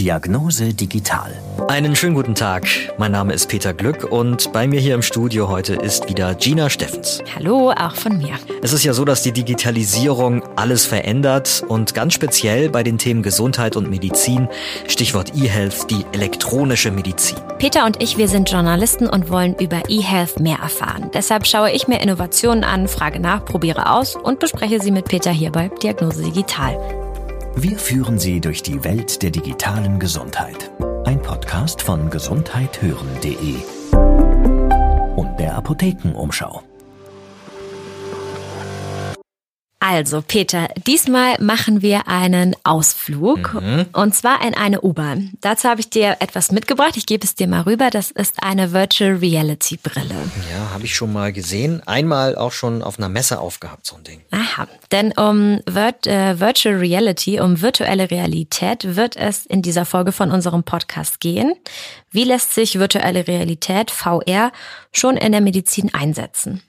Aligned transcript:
Diagnose 0.00 0.72
Digital. 0.72 1.30
Einen 1.68 1.94
schönen 1.94 2.14
guten 2.14 2.34
Tag. 2.34 2.66
Mein 2.96 3.12
Name 3.12 3.34
ist 3.34 3.50
Peter 3.50 3.74
Glück 3.74 4.10
und 4.10 4.50
bei 4.50 4.66
mir 4.66 4.80
hier 4.80 4.94
im 4.94 5.02
Studio 5.02 5.50
heute 5.50 5.74
ist 5.74 6.08
wieder 6.08 6.34
Gina 6.34 6.70
Steffens. 6.70 7.22
Hallo, 7.36 7.70
auch 7.72 7.94
von 7.94 8.16
mir. 8.16 8.30
Es 8.62 8.72
ist 8.72 8.82
ja 8.82 8.94
so, 8.94 9.04
dass 9.04 9.22
die 9.22 9.32
Digitalisierung 9.32 10.42
alles 10.56 10.86
verändert 10.86 11.62
und 11.68 11.92
ganz 11.92 12.14
speziell 12.14 12.70
bei 12.70 12.82
den 12.82 12.96
Themen 12.96 13.22
Gesundheit 13.22 13.76
und 13.76 13.90
Medizin, 13.90 14.48
Stichwort 14.88 15.36
eHealth, 15.36 15.90
die 15.90 16.06
elektronische 16.12 16.90
Medizin. 16.90 17.36
Peter 17.58 17.84
und 17.84 18.02
ich, 18.02 18.16
wir 18.16 18.28
sind 18.28 18.50
Journalisten 18.50 19.06
und 19.06 19.28
wollen 19.28 19.54
über 19.56 19.82
eHealth 19.90 20.40
mehr 20.40 20.60
erfahren. 20.62 21.10
Deshalb 21.12 21.46
schaue 21.46 21.72
ich 21.72 21.88
mir 21.88 22.00
Innovationen 22.00 22.64
an, 22.64 22.88
frage 22.88 23.20
nach, 23.20 23.44
probiere 23.44 23.92
aus 23.92 24.16
und 24.16 24.38
bespreche 24.38 24.80
sie 24.80 24.92
mit 24.92 25.04
Peter 25.04 25.30
hier 25.30 25.52
bei 25.52 25.68
Diagnose 25.68 26.22
Digital. 26.22 26.99
Wir 27.56 27.78
führen 27.78 28.18
Sie 28.18 28.40
durch 28.40 28.62
die 28.62 28.84
Welt 28.84 29.22
der 29.22 29.30
digitalen 29.30 29.98
Gesundheit. 29.98 30.70
Ein 31.04 31.20
Podcast 31.20 31.82
von 31.82 32.08
gesundheithören.de 32.08 33.56
und 35.16 35.36
der 35.38 35.56
Apothekenumschau. 35.56 36.62
Also, 39.82 40.20
Peter, 40.20 40.68
diesmal 40.86 41.36
machen 41.40 41.80
wir 41.80 42.06
einen 42.06 42.54
Ausflug 42.64 43.54
Mhm. 43.54 43.86
und 43.94 44.14
zwar 44.14 44.44
in 44.46 44.52
eine 44.54 44.82
U-Bahn. 44.82 45.30
Dazu 45.40 45.68
habe 45.70 45.80
ich 45.80 45.88
dir 45.88 46.18
etwas 46.20 46.52
mitgebracht. 46.52 46.98
Ich 46.98 47.06
gebe 47.06 47.24
es 47.24 47.34
dir 47.34 47.48
mal 47.48 47.62
rüber. 47.62 47.88
Das 47.88 48.10
ist 48.10 48.42
eine 48.42 48.72
Virtual 48.72 49.16
Reality 49.16 49.78
Brille. 49.82 50.14
Ja, 50.52 50.70
habe 50.74 50.84
ich 50.84 50.94
schon 50.94 51.12
mal 51.14 51.32
gesehen. 51.32 51.82
Einmal 51.86 52.36
auch 52.36 52.52
schon 52.52 52.82
auf 52.82 52.98
einer 52.98 53.08
Messe 53.08 53.38
aufgehabt, 53.40 53.86
so 53.86 53.96
ein 53.96 54.04
Ding. 54.04 54.20
Aha, 54.32 54.68
denn 54.92 55.12
um 55.12 55.60
Virt 55.66 56.06
äh, 56.06 56.38
Virtual 56.38 56.76
Reality, 56.76 57.40
um 57.40 57.62
virtuelle 57.62 58.10
Realität 58.10 58.96
wird 58.96 59.16
es 59.16 59.46
in 59.46 59.62
dieser 59.62 59.86
Folge 59.86 60.12
von 60.12 60.30
unserem 60.30 60.62
Podcast 60.62 61.20
gehen. 61.20 61.54
Wie 62.10 62.24
lässt 62.24 62.54
sich 62.54 62.78
virtuelle 62.78 63.26
Realität, 63.26 63.90
VR, 63.90 64.52
schon 64.92 65.16
in 65.16 65.32
der 65.32 65.40
Medizin 65.40 65.94
einsetzen? 65.94 66.60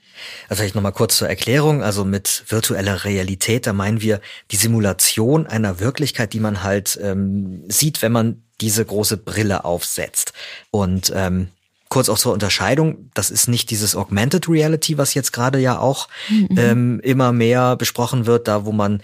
Also 0.48 0.60
vielleicht 0.60 0.74
nochmal 0.74 0.92
kurz 0.92 1.16
zur 1.16 1.28
Erklärung. 1.28 1.82
Also 1.82 2.04
mit 2.04 2.44
virtueller 2.48 3.04
Realität, 3.04 3.66
da 3.66 3.72
meinen 3.72 4.00
wir 4.00 4.20
die 4.50 4.56
Simulation 4.56 5.46
einer 5.46 5.80
Wirklichkeit, 5.80 6.32
die 6.32 6.40
man 6.40 6.62
halt 6.62 6.98
ähm, 7.02 7.64
sieht, 7.68 8.02
wenn 8.02 8.12
man 8.12 8.42
diese 8.60 8.84
große 8.84 9.16
Brille 9.16 9.64
aufsetzt. 9.64 10.32
Und 10.70 11.12
ähm, 11.14 11.48
kurz 11.88 12.08
auch 12.08 12.18
zur 12.18 12.32
Unterscheidung, 12.32 13.10
das 13.12 13.30
ist 13.30 13.48
nicht 13.48 13.70
dieses 13.70 13.94
Augmented 13.94 14.48
Reality, 14.48 14.96
was 14.96 15.14
jetzt 15.14 15.32
gerade 15.32 15.58
ja 15.58 15.78
auch 15.78 16.08
ähm, 16.56 17.00
immer 17.00 17.32
mehr 17.32 17.76
besprochen 17.76 18.24
wird, 18.24 18.48
da 18.48 18.64
wo 18.64 18.72
man 18.72 19.02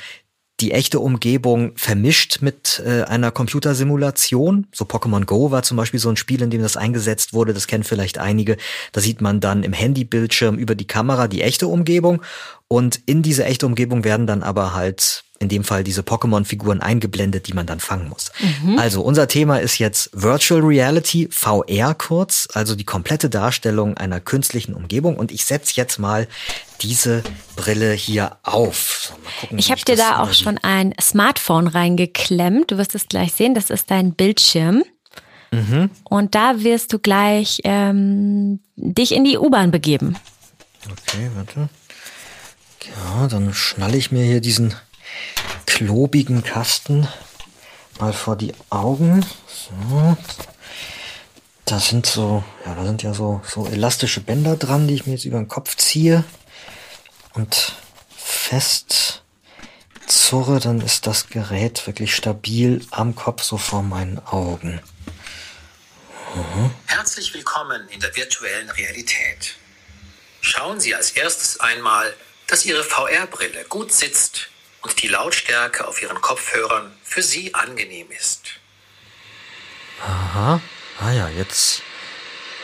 die 0.60 0.72
echte 0.72 0.98
Umgebung 0.98 1.72
vermischt 1.76 2.42
mit 2.42 2.82
äh, 2.84 3.02
einer 3.02 3.30
Computersimulation. 3.30 4.66
So 4.72 4.84
Pokémon 4.84 5.24
Go 5.24 5.50
war 5.50 5.62
zum 5.62 5.76
Beispiel 5.76 6.00
so 6.00 6.08
ein 6.08 6.16
Spiel, 6.16 6.42
in 6.42 6.50
dem 6.50 6.62
das 6.62 6.76
eingesetzt 6.76 7.32
wurde. 7.32 7.54
Das 7.54 7.68
kennen 7.68 7.84
vielleicht 7.84 8.18
einige. 8.18 8.56
Da 8.92 9.00
sieht 9.00 9.20
man 9.20 9.40
dann 9.40 9.62
im 9.62 9.72
Handybildschirm 9.72 10.58
über 10.58 10.74
die 10.74 10.86
Kamera 10.86 11.28
die 11.28 11.42
echte 11.42 11.68
Umgebung. 11.68 12.22
Und 12.66 13.00
in 13.06 13.22
diese 13.22 13.44
echte 13.44 13.66
Umgebung 13.66 14.04
werden 14.04 14.26
dann 14.26 14.42
aber 14.42 14.74
halt 14.74 15.24
in 15.40 15.48
dem 15.48 15.64
Fall 15.64 15.84
diese 15.84 16.02
Pokémon-Figuren 16.02 16.80
eingeblendet, 16.80 17.46
die 17.46 17.52
man 17.52 17.66
dann 17.66 17.80
fangen 17.80 18.08
muss. 18.08 18.32
Also 18.76 19.02
unser 19.02 19.28
Thema 19.28 19.58
ist 19.60 19.78
jetzt 19.78 20.10
Virtual 20.12 20.60
Reality, 20.60 21.28
VR 21.30 21.94
kurz, 21.94 22.48
also 22.54 22.74
die 22.74 22.84
komplette 22.84 23.30
Darstellung 23.30 23.96
einer 23.96 24.20
künstlichen 24.20 24.74
Umgebung. 24.74 25.16
Und 25.16 25.30
ich 25.30 25.44
setze 25.44 25.74
jetzt 25.76 25.98
mal 25.98 26.26
diese 26.80 27.22
Brille 27.56 27.92
hier 27.92 28.38
auf. 28.42 29.12
Gucken, 29.40 29.58
Ich 29.58 29.70
habe 29.70 29.80
dir 29.82 29.96
da 29.96 30.22
auch 30.22 30.32
schon 30.32 30.58
ein 30.58 30.94
Smartphone 31.00 31.68
reingeklemmt. 31.68 32.70
Du 32.70 32.78
wirst 32.78 32.94
es 32.94 33.06
gleich 33.08 33.32
sehen. 33.32 33.54
Das 33.54 33.70
ist 33.70 33.90
dein 33.90 34.14
Bildschirm. 34.14 34.82
Und 36.04 36.34
da 36.34 36.62
wirst 36.62 36.92
du 36.92 36.98
gleich 36.98 37.60
ähm, 37.64 38.60
dich 38.76 39.12
in 39.12 39.24
die 39.24 39.38
U-Bahn 39.38 39.70
begeben. 39.70 40.16
Okay, 40.84 41.30
warte. 41.34 41.68
Ja, 42.86 43.26
dann 43.28 43.54
schnalle 43.54 43.96
ich 43.96 44.12
mir 44.12 44.24
hier 44.24 44.40
diesen 44.40 44.74
klobigen 45.66 46.42
Kasten 46.42 47.06
mal 48.00 48.12
vor 48.12 48.36
die 48.36 48.54
Augen. 48.70 49.24
So. 49.46 50.16
Da 51.64 51.78
sind 51.80 52.06
so, 52.06 52.42
ja, 52.64 52.74
da 52.74 52.84
sind 52.84 53.02
ja 53.02 53.12
so, 53.12 53.42
so 53.46 53.66
elastische 53.66 54.20
Bänder 54.20 54.56
dran, 54.56 54.88
die 54.88 54.94
ich 54.94 55.06
mir 55.06 55.12
jetzt 55.12 55.24
über 55.24 55.38
den 55.38 55.48
Kopf 55.48 55.76
ziehe 55.76 56.24
und 57.34 57.74
fest 58.16 59.22
zurre, 60.06 60.60
dann 60.60 60.80
ist 60.80 61.06
das 61.06 61.28
Gerät 61.28 61.86
wirklich 61.86 62.14
stabil 62.14 62.84
am 62.90 63.14
Kopf, 63.14 63.42
so 63.42 63.58
vor 63.58 63.82
meinen 63.82 64.18
Augen. 64.26 64.80
Herzlich 66.86 67.34
willkommen 67.34 67.88
in 67.88 68.00
der 68.00 68.14
virtuellen 68.16 68.70
Realität. 68.70 69.54
Schauen 70.40 70.80
Sie 70.80 70.94
als 70.94 71.10
erstes 71.10 71.60
einmal, 71.60 72.14
dass 72.46 72.64
Ihre 72.64 72.82
VR-Brille 72.82 73.64
gut 73.68 73.92
sitzt 73.92 74.48
und 74.82 75.02
die 75.02 75.08
Lautstärke 75.08 75.86
auf 75.86 76.00
Ihren 76.02 76.20
Kopfhörern 76.20 76.92
für 77.02 77.22
Sie 77.22 77.54
angenehm 77.54 78.10
ist. 78.10 78.42
Aha. 80.00 80.60
Ah 81.00 81.12
ja, 81.12 81.28
jetzt, 81.28 81.82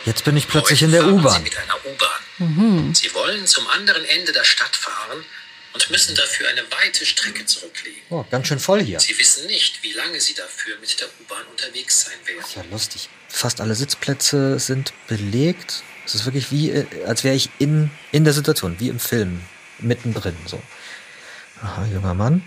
jetzt 0.05 0.23
bin 0.23 0.37
ich 0.37 0.47
plötzlich 0.47 0.81
Heute 0.81 0.85
in 0.85 0.91
der 0.91 1.07
U-Bahn. 1.07 1.33
Sie 1.33 1.43
mit 1.43 1.57
einer 1.57 1.85
U-Bahn. 1.85 2.93
Sie 2.93 3.13
wollen 3.13 3.47
zum 3.47 3.67
anderen 3.69 4.03
Ende 4.05 4.31
der 4.31 4.43
Stadt 4.43 4.75
fahren 4.75 5.23
und 5.73 5.89
müssen 5.89 6.15
dafür 6.15 6.49
eine 6.49 6.63
weite 6.71 7.05
Strecke 7.05 7.45
zurücklegen. 7.45 8.01
Oh, 8.09 8.25
ganz 8.29 8.47
schön 8.47 8.59
voll 8.59 8.81
hier. 8.81 8.99
Sie 8.99 9.17
wissen 9.17 9.47
nicht, 9.47 9.83
wie 9.83 9.93
lange 9.93 10.19
Sie 10.19 10.33
dafür 10.33 10.77
mit 10.79 10.99
der 10.99 11.07
U-Bahn 11.21 11.43
unterwegs 11.51 12.01
sein 12.01 12.13
werden. 12.25 12.39
Ist 12.39 12.55
ja 12.55 12.63
lustig. 12.71 13.09
Fast 13.29 13.61
alle 13.61 13.75
Sitzplätze 13.75 14.59
sind 14.59 14.93
belegt. 15.07 15.83
Es 16.05 16.15
ist 16.15 16.25
wirklich 16.25 16.51
wie, 16.51 16.71
äh, 16.71 16.85
als 17.05 17.23
wäre 17.23 17.35
ich 17.35 17.49
in, 17.59 17.91
in 18.11 18.23
der 18.23 18.33
Situation, 18.33 18.79
wie 18.79 18.89
im 18.89 18.99
Film, 18.99 19.41
mittendrin. 19.79 20.37
So. 20.45 20.61
Aha, 21.61 21.85
junger 21.93 22.13
Mann. 22.13 22.43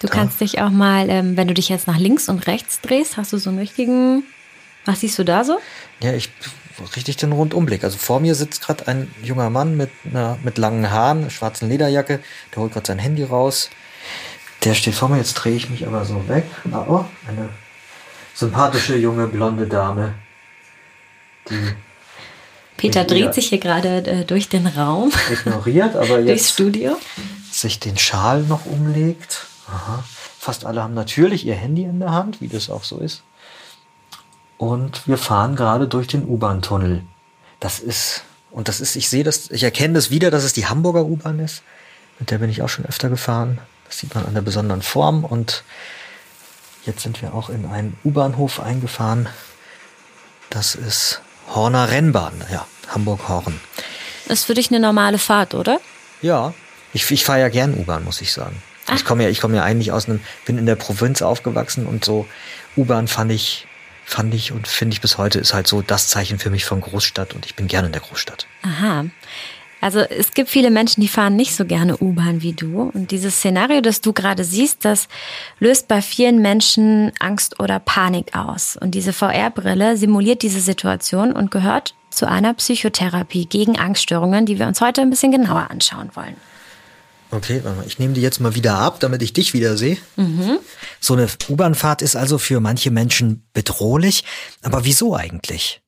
Du 0.00 0.06
Da. 0.08 0.14
kannst 0.14 0.40
dich 0.40 0.60
auch 0.60 0.70
mal, 0.70 1.08
ähm, 1.08 1.36
wenn 1.36 1.48
du 1.48 1.54
dich 1.54 1.68
jetzt 1.68 1.86
nach 1.86 1.98
links 1.98 2.28
und 2.28 2.46
rechts 2.46 2.80
drehst, 2.80 3.16
hast 3.16 3.32
du 3.32 3.38
so 3.38 3.50
einen 3.50 3.58
richtigen. 3.58 4.24
Was 4.84 5.00
siehst 5.00 5.18
du 5.18 5.24
da 5.24 5.44
so? 5.44 5.60
Ja, 6.00 6.12
ich 6.12 6.30
richtig 6.96 7.16
den 7.18 7.32
Rundumblick. 7.32 7.84
Also 7.84 7.98
vor 7.98 8.18
mir 8.18 8.34
sitzt 8.34 8.62
gerade 8.62 8.88
ein 8.88 9.14
junger 9.22 9.50
Mann 9.50 9.76
mit 9.76 9.90
einer 10.04 10.38
mit 10.42 10.58
langen 10.58 10.90
Haaren, 10.90 11.30
schwarzen 11.30 11.68
Lederjacke. 11.68 12.20
Der 12.52 12.62
holt 12.62 12.72
gerade 12.72 12.86
sein 12.86 12.98
Handy 12.98 13.22
raus. 13.22 13.70
Der 14.64 14.74
steht 14.74 14.94
vor 14.94 15.08
mir. 15.08 15.18
Jetzt 15.18 15.34
drehe 15.34 15.54
ich 15.54 15.70
mich 15.70 15.86
aber 15.86 16.04
so 16.04 16.28
weg. 16.28 16.44
Ah, 16.72 16.84
oh, 16.88 17.04
eine 17.28 17.48
sympathische 18.34 18.96
junge 18.96 19.26
blonde 19.28 19.66
Dame, 19.66 20.14
die 21.48 21.74
Peter 22.76 23.04
dreht 23.04 23.34
sich 23.34 23.48
hier 23.48 23.58
gerade 23.58 24.04
äh, 24.06 24.24
durch 24.24 24.48
den 24.48 24.66
Raum, 24.66 25.12
ignoriert, 25.30 25.94
aber 25.94 26.06
durchs 26.22 26.26
jetzt 26.26 26.52
Studio. 26.52 26.96
Sich 27.62 27.80
den 27.80 27.96
Schal 27.96 28.42
noch 28.42 28.66
umlegt. 28.66 29.46
Aha. 29.68 30.04
Fast 30.38 30.66
alle 30.66 30.82
haben 30.82 30.94
natürlich 30.94 31.46
ihr 31.46 31.54
Handy 31.54 31.84
in 31.84 32.00
der 32.00 32.12
Hand, 32.12 32.40
wie 32.40 32.48
das 32.48 32.68
auch 32.68 32.84
so 32.84 32.98
ist. 32.98 33.22
Und 34.58 35.08
wir 35.08 35.18
fahren 35.18 35.56
gerade 35.56 35.88
durch 35.88 36.06
den 36.06 36.28
U-Bahn-Tunnel. 36.28 37.02
Das 37.60 37.80
ist, 37.80 38.24
und 38.50 38.68
das 38.68 38.80
ist, 38.80 38.96
ich 38.96 39.08
sehe 39.08 39.24
das, 39.24 39.50
ich 39.50 39.62
erkenne 39.62 39.94
das 39.94 40.10
wieder, 40.10 40.30
dass 40.30 40.44
es 40.44 40.52
die 40.52 40.66
Hamburger 40.66 41.04
U-Bahn 41.04 41.38
ist. 41.38 41.62
Mit 42.18 42.30
der 42.30 42.38
bin 42.38 42.50
ich 42.50 42.62
auch 42.62 42.68
schon 42.68 42.84
öfter 42.84 43.08
gefahren. 43.08 43.58
Das 43.86 43.98
sieht 43.98 44.14
man 44.14 44.26
an 44.26 44.34
der 44.34 44.42
besonderen 44.42 44.82
Form. 44.82 45.24
Und 45.24 45.64
jetzt 46.84 47.02
sind 47.02 47.22
wir 47.22 47.34
auch 47.34 47.48
in 47.48 47.66
einen 47.66 47.96
U-Bahnhof 48.04 48.60
eingefahren. 48.60 49.28
Das 50.50 50.74
ist 50.74 51.22
Horner 51.54 51.90
Rennbahn, 51.90 52.44
ja, 52.50 52.66
Hamburg-Horn. 52.88 53.60
Ist 54.26 54.44
für 54.44 54.54
dich 54.54 54.70
eine 54.70 54.80
normale 54.80 55.18
Fahrt, 55.18 55.54
oder? 55.54 55.80
Ja, 56.20 56.54
ich, 56.92 57.10
ich 57.10 57.24
fahre 57.24 57.40
ja 57.40 57.48
gern 57.48 57.74
U-Bahn, 57.74 58.04
muss 58.04 58.20
ich 58.20 58.32
sagen. 58.32 58.56
Ich 58.94 59.04
komme 59.04 59.22
ja, 59.22 59.28
ich 59.28 59.40
komme 59.40 59.56
ja 59.56 59.62
eigentlich 59.62 59.92
aus 59.92 60.08
einem, 60.08 60.20
bin 60.44 60.58
in 60.58 60.66
der 60.66 60.76
Provinz 60.76 61.22
aufgewachsen 61.22 61.86
und 61.86 62.04
so 62.04 62.26
U-Bahn 62.76 63.08
fand 63.08 63.30
ich, 63.32 63.66
fand 64.04 64.34
ich 64.34 64.52
und 64.52 64.66
finde 64.66 64.94
ich 64.94 65.00
bis 65.00 65.18
heute 65.18 65.38
ist 65.38 65.54
halt 65.54 65.66
so 65.66 65.82
das 65.82 66.08
Zeichen 66.08 66.38
für 66.38 66.50
mich 66.50 66.64
von 66.64 66.80
Großstadt 66.80 67.32
und 67.34 67.46
ich 67.46 67.54
bin 67.54 67.68
gerne 67.68 67.86
in 67.86 67.92
der 67.92 68.02
Großstadt. 68.02 68.46
Aha. 68.62 69.06
Also 69.80 69.98
es 69.98 70.30
gibt 70.32 70.48
viele 70.48 70.70
Menschen, 70.70 71.00
die 71.00 71.08
fahren 71.08 71.34
nicht 71.34 71.56
so 71.56 71.64
gerne 71.64 71.96
U-Bahn 71.98 72.40
wie 72.40 72.52
du. 72.52 72.92
Und 72.94 73.10
dieses 73.10 73.38
Szenario, 73.38 73.80
das 73.80 74.00
du 74.00 74.12
gerade 74.12 74.44
siehst, 74.44 74.84
das 74.84 75.08
löst 75.58 75.88
bei 75.88 76.00
vielen 76.00 76.40
Menschen 76.40 77.10
Angst 77.18 77.58
oder 77.58 77.80
Panik 77.80 78.36
aus. 78.36 78.76
Und 78.76 78.92
diese 78.92 79.12
VR-Brille 79.12 79.96
simuliert 79.96 80.42
diese 80.42 80.60
Situation 80.60 81.32
und 81.32 81.50
gehört 81.50 81.96
zu 82.10 82.28
einer 82.28 82.54
Psychotherapie 82.54 83.46
gegen 83.46 83.76
Angststörungen, 83.76 84.46
die 84.46 84.60
wir 84.60 84.68
uns 84.68 84.80
heute 84.80 85.00
ein 85.00 85.10
bisschen 85.10 85.32
genauer 85.32 85.68
anschauen 85.68 86.10
wollen. 86.14 86.36
Okay, 87.34 87.60
warte 87.64 87.78
mal, 87.78 87.86
ich 87.86 87.98
nehme 87.98 88.12
die 88.12 88.20
jetzt 88.20 88.40
mal 88.40 88.54
wieder 88.54 88.74
ab, 88.74 89.00
damit 89.00 89.22
ich 89.22 89.32
dich 89.32 89.54
wieder 89.54 89.76
sehe. 89.78 89.96
So 91.00 91.14
eine 91.14 91.28
U-Bahn-Fahrt 91.48 92.02
ist 92.02 92.14
also 92.14 92.36
für 92.38 92.60
manche 92.60 92.90
Menschen 92.90 93.42
bedrohlich. 93.54 94.24
Aber 94.62 94.84
wieso 94.84 95.16
eigentlich? 95.16 95.81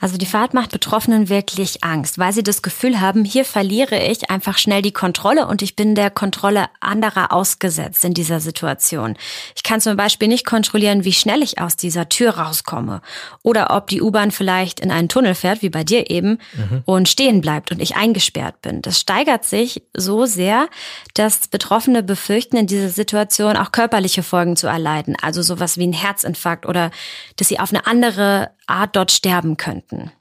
Also 0.00 0.16
die 0.16 0.26
Fahrt 0.26 0.54
macht 0.54 0.72
Betroffenen 0.72 1.28
wirklich 1.28 1.84
Angst, 1.84 2.18
weil 2.18 2.32
sie 2.32 2.42
das 2.42 2.62
Gefühl 2.62 3.00
haben, 3.00 3.24
hier 3.24 3.44
verliere 3.44 4.02
ich 4.02 4.30
einfach 4.30 4.56
schnell 4.56 4.80
die 4.80 4.92
Kontrolle 4.92 5.46
und 5.46 5.60
ich 5.60 5.76
bin 5.76 5.94
der 5.94 6.10
Kontrolle 6.10 6.66
anderer 6.80 7.32
ausgesetzt 7.32 8.04
in 8.04 8.14
dieser 8.14 8.40
Situation. 8.40 9.16
Ich 9.54 9.62
kann 9.62 9.80
zum 9.80 9.96
Beispiel 9.96 10.28
nicht 10.28 10.46
kontrollieren, 10.46 11.04
wie 11.04 11.12
schnell 11.12 11.42
ich 11.42 11.60
aus 11.60 11.76
dieser 11.76 12.08
Tür 12.08 12.38
rauskomme 12.38 13.02
oder 13.42 13.76
ob 13.76 13.88
die 13.88 14.00
U-Bahn 14.00 14.30
vielleicht 14.30 14.80
in 14.80 14.90
einen 14.90 15.08
Tunnel 15.08 15.34
fährt, 15.34 15.60
wie 15.60 15.70
bei 15.70 15.84
dir 15.84 16.10
eben, 16.10 16.38
mhm. 16.54 16.82
und 16.86 17.08
stehen 17.08 17.42
bleibt 17.42 17.70
und 17.70 17.80
ich 17.80 17.96
eingesperrt 17.96 18.62
bin. 18.62 18.80
Das 18.80 18.98
steigert 18.98 19.44
sich 19.44 19.82
so 19.94 20.24
sehr, 20.24 20.68
dass 21.14 21.48
Betroffene 21.48 22.02
befürchten, 22.02 22.56
in 22.56 22.66
dieser 22.66 22.88
Situation 22.88 23.56
auch 23.56 23.70
körperliche 23.72 24.22
Folgen 24.22 24.56
zu 24.56 24.66
erleiden, 24.66 25.16
also 25.20 25.42
sowas 25.42 25.76
wie 25.76 25.86
ein 25.86 25.92
Herzinfarkt 25.92 26.64
oder 26.64 26.90
dass 27.36 27.48
sie 27.48 27.58
auf 27.58 27.70
eine 27.70 27.86
andere 27.86 28.50
Art 28.70 28.96
dort 28.96 29.12
sterben 29.12 29.56
könnten. 29.56 30.12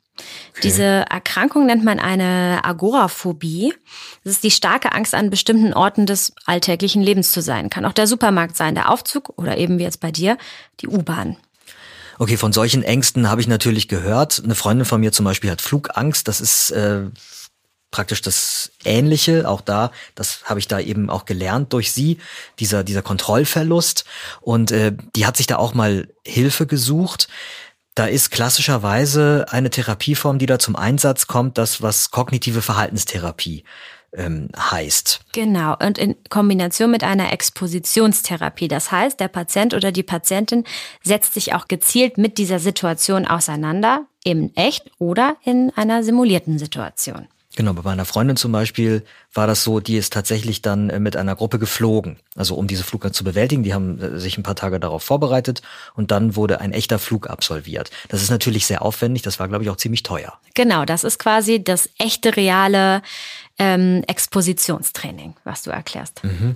Okay. 0.51 0.61
Diese 0.63 0.83
Erkrankung 0.83 1.65
nennt 1.65 1.83
man 1.83 1.99
eine 1.99 2.59
Agoraphobie. 2.63 3.73
Das 4.23 4.33
ist 4.33 4.43
die 4.43 4.51
starke 4.51 4.91
Angst, 4.91 5.15
an 5.15 5.29
bestimmten 5.29 5.73
Orten 5.73 6.05
des 6.05 6.33
alltäglichen 6.45 7.01
Lebens 7.01 7.31
zu 7.31 7.41
sein. 7.41 7.69
Kann 7.69 7.85
auch 7.85 7.93
der 7.93 8.07
Supermarkt 8.07 8.57
sein, 8.57 8.75
der 8.75 8.91
Aufzug 8.91 9.37
oder 9.37 9.57
eben 9.57 9.79
wie 9.79 9.83
jetzt 9.83 10.01
bei 10.01 10.11
dir 10.11 10.37
die 10.81 10.87
U-Bahn. 10.87 11.37
Okay, 12.17 12.35
von 12.35 12.51
solchen 12.51 12.83
Ängsten 12.83 13.29
habe 13.29 13.39
ich 13.39 13.47
natürlich 13.47 13.87
gehört. 13.87 14.41
Eine 14.43 14.55
Freundin 14.55 14.85
von 14.85 14.99
mir 14.99 15.13
zum 15.13 15.23
Beispiel 15.23 15.49
hat 15.49 15.61
Flugangst. 15.61 16.27
Das 16.27 16.41
ist 16.41 16.69
äh, 16.71 17.03
praktisch 17.91 18.21
das 18.21 18.71
Ähnliche. 18.83 19.47
Auch 19.47 19.61
da, 19.61 19.91
das 20.15 20.43
habe 20.43 20.59
ich 20.59 20.67
da 20.67 20.81
eben 20.81 21.09
auch 21.09 21.23
gelernt 21.23 21.71
durch 21.71 21.93
sie, 21.93 22.17
dieser, 22.59 22.83
dieser 22.83 23.01
Kontrollverlust. 23.01 24.03
Und 24.41 24.71
äh, 24.71 24.91
die 25.15 25.25
hat 25.25 25.37
sich 25.37 25.47
da 25.47 25.55
auch 25.55 25.73
mal 25.73 26.09
Hilfe 26.25 26.67
gesucht. 26.67 27.29
Da 27.99 28.05
ist 28.05 28.31
klassischerweise 28.31 29.45
eine 29.49 29.69
Therapieform, 29.69 30.39
die 30.39 30.45
da 30.45 30.57
zum 30.57 30.77
Einsatz 30.77 31.27
kommt, 31.27 31.57
das, 31.57 31.81
was 31.81 32.11
kognitive 32.11 32.61
Verhaltenstherapie 32.61 33.65
ähm, 34.13 34.47
heißt. 34.57 35.19
Genau, 35.33 35.75
und 35.85 35.97
in 35.97 36.15
Kombination 36.29 36.91
mit 36.91 37.03
einer 37.03 37.33
Expositionstherapie. 37.33 38.69
Das 38.69 38.93
heißt, 38.93 39.19
der 39.19 39.27
Patient 39.27 39.73
oder 39.73 39.91
die 39.91 40.03
Patientin 40.03 40.63
setzt 41.03 41.33
sich 41.33 41.53
auch 41.53 41.67
gezielt 41.67 42.17
mit 42.17 42.37
dieser 42.37 42.59
Situation 42.59 43.27
auseinander, 43.27 44.05
eben 44.23 44.55
echt 44.55 44.89
oder 44.97 45.35
in 45.43 45.73
einer 45.75 46.01
simulierten 46.01 46.57
Situation. 46.57 47.27
Genau, 47.59 47.73
bei 47.73 47.81
meiner 47.81 48.05
Freundin 48.05 48.37
zum 48.37 48.53
Beispiel 48.53 49.03
war 49.33 49.45
das 49.45 49.65
so, 49.65 49.81
die 49.81 49.97
ist 49.97 50.13
tatsächlich 50.13 50.61
dann 50.61 50.89
äh, 50.89 50.97
mit 50.97 51.17
einer 51.17 51.35
Gruppe 51.35 51.59
geflogen, 51.59 52.15
also 52.37 52.55
um 52.55 52.67
diese 52.67 52.85
Flugreise 52.85 53.11
zu 53.11 53.25
bewältigen. 53.25 53.63
Die 53.63 53.73
haben 53.73 53.99
äh, 53.99 54.17
sich 54.17 54.37
ein 54.37 54.43
paar 54.43 54.55
Tage 54.55 54.79
darauf 54.79 55.03
vorbereitet 55.03 55.61
und 55.93 56.09
dann 56.09 56.37
wurde 56.37 56.61
ein 56.61 56.71
echter 56.71 56.99
Flug 56.99 57.29
absolviert. 57.29 57.91
Das 58.07 58.21
ist 58.21 58.29
natürlich 58.29 58.65
sehr 58.65 58.81
aufwendig, 58.81 59.23
das 59.23 59.41
war, 59.41 59.49
glaube 59.49 59.65
ich, 59.65 59.69
auch 59.69 59.75
ziemlich 59.75 60.03
teuer. 60.03 60.39
Genau, 60.53 60.85
das 60.85 61.03
ist 61.03 61.19
quasi 61.19 61.61
das 61.61 61.89
echte, 61.97 62.37
reale 62.37 63.01
ähm, 63.57 64.05
Expositionstraining, 64.07 65.35
was 65.43 65.63
du 65.63 65.71
erklärst. 65.71 66.23
Mhm. 66.23 66.55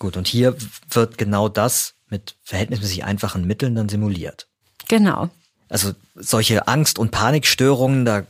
Gut, 0.00 0.16
und 0.16 0.26
hier 0.26 0.56
wird 0.90 1.16
genau 1.16 1.48
das 1.48 1.94
mit 2.10 2.34
verhältnismäßig 2.42 3.04
einfachen 3.04 3.46
Mitteln 3.46 3.76
dann 3.76 3.88
simuliert. 3.88 4.48
Genau. 4.88 5.30
Also 5.68 5.92
solche 6.16 6.66
Angst- 6.66 6.98
und 6.98 7.12
Panikstörungen, 7.12 8.04
da 8.04 8.26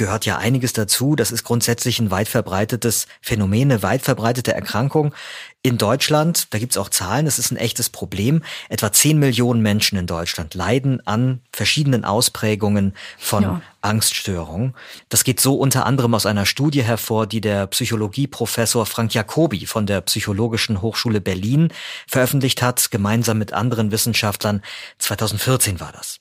gehört 0.00 0.24
ja 0.24 0.38
einiges 0.38 0.72
dazu. 0.72 1.14
Das 1.14 1.30
ist 1.30 1.44
grundsätzlich 1.44 1.98
ein 2.00 2.10
weit 2.10 2.26
verbreitetes 2.26 3.06
Phänomen, 3.20 3.70
eine 3.70 3.82
weit 3.82 4.00
verbreitete 4.00 4.54
Erkrankung. 4.54 5.14
In 5.62 5.76
Deutschland, 5.76 6.54
da 6.54 6.58
gibt's 6.58 6.78
auch 6.78 6.88
Zahlen, 6.88 7.26
das 7.26 7.38
ist 7.38 7.50
ein 7.50 7.58
echtes 7.58 7.90
Problem. 7.90 8.42
Etwa 8.70 8.90
10 8.90 9.18
Millionen 9.18 9.60
Menschen 9.60 9.98
in 9.98 10.06
Deutschland 10.06 10.54
leiden 10.54 11.06
an 11.06 11.42
verschiedenen 11.52 12.06
Ausprägungen 12.06 12.94
von 13.18 13.42
ja. 13.42 13.62
Angststörungen. 13.82 14.74
Das 15.10 15.22
geht 15.22 15.38
so 15.38 15.56
unter 15.56 15.84
anderem 15.84 16.14
aus 16.14 16.24
einer 16.24 16.46
Studie 16.46 16.82
hervor, 16.82 17.26
die 17.26 17.42
der 17.42 17.66
Psychologieprofessor 17.66 18.86
Frank 18.86 19.12
Jacobi 19.12 19.66
von 19.66 19.84
der 19.84 20.00
Psychologischen 20.00 20.80
Hochschule 20.80 21.20
Berlin 21.20 21.74
veröffentlicht 22.08 22.62
hat, 22.62 22.90
gemeinsam 22.90 23.36
mit 23.36 23.52
anderen 23.52 23.90
Wissenschaftlern. 23.90 24.62
2014 24.98 25.78
war 25.78 25.92
das. 25.92 26.20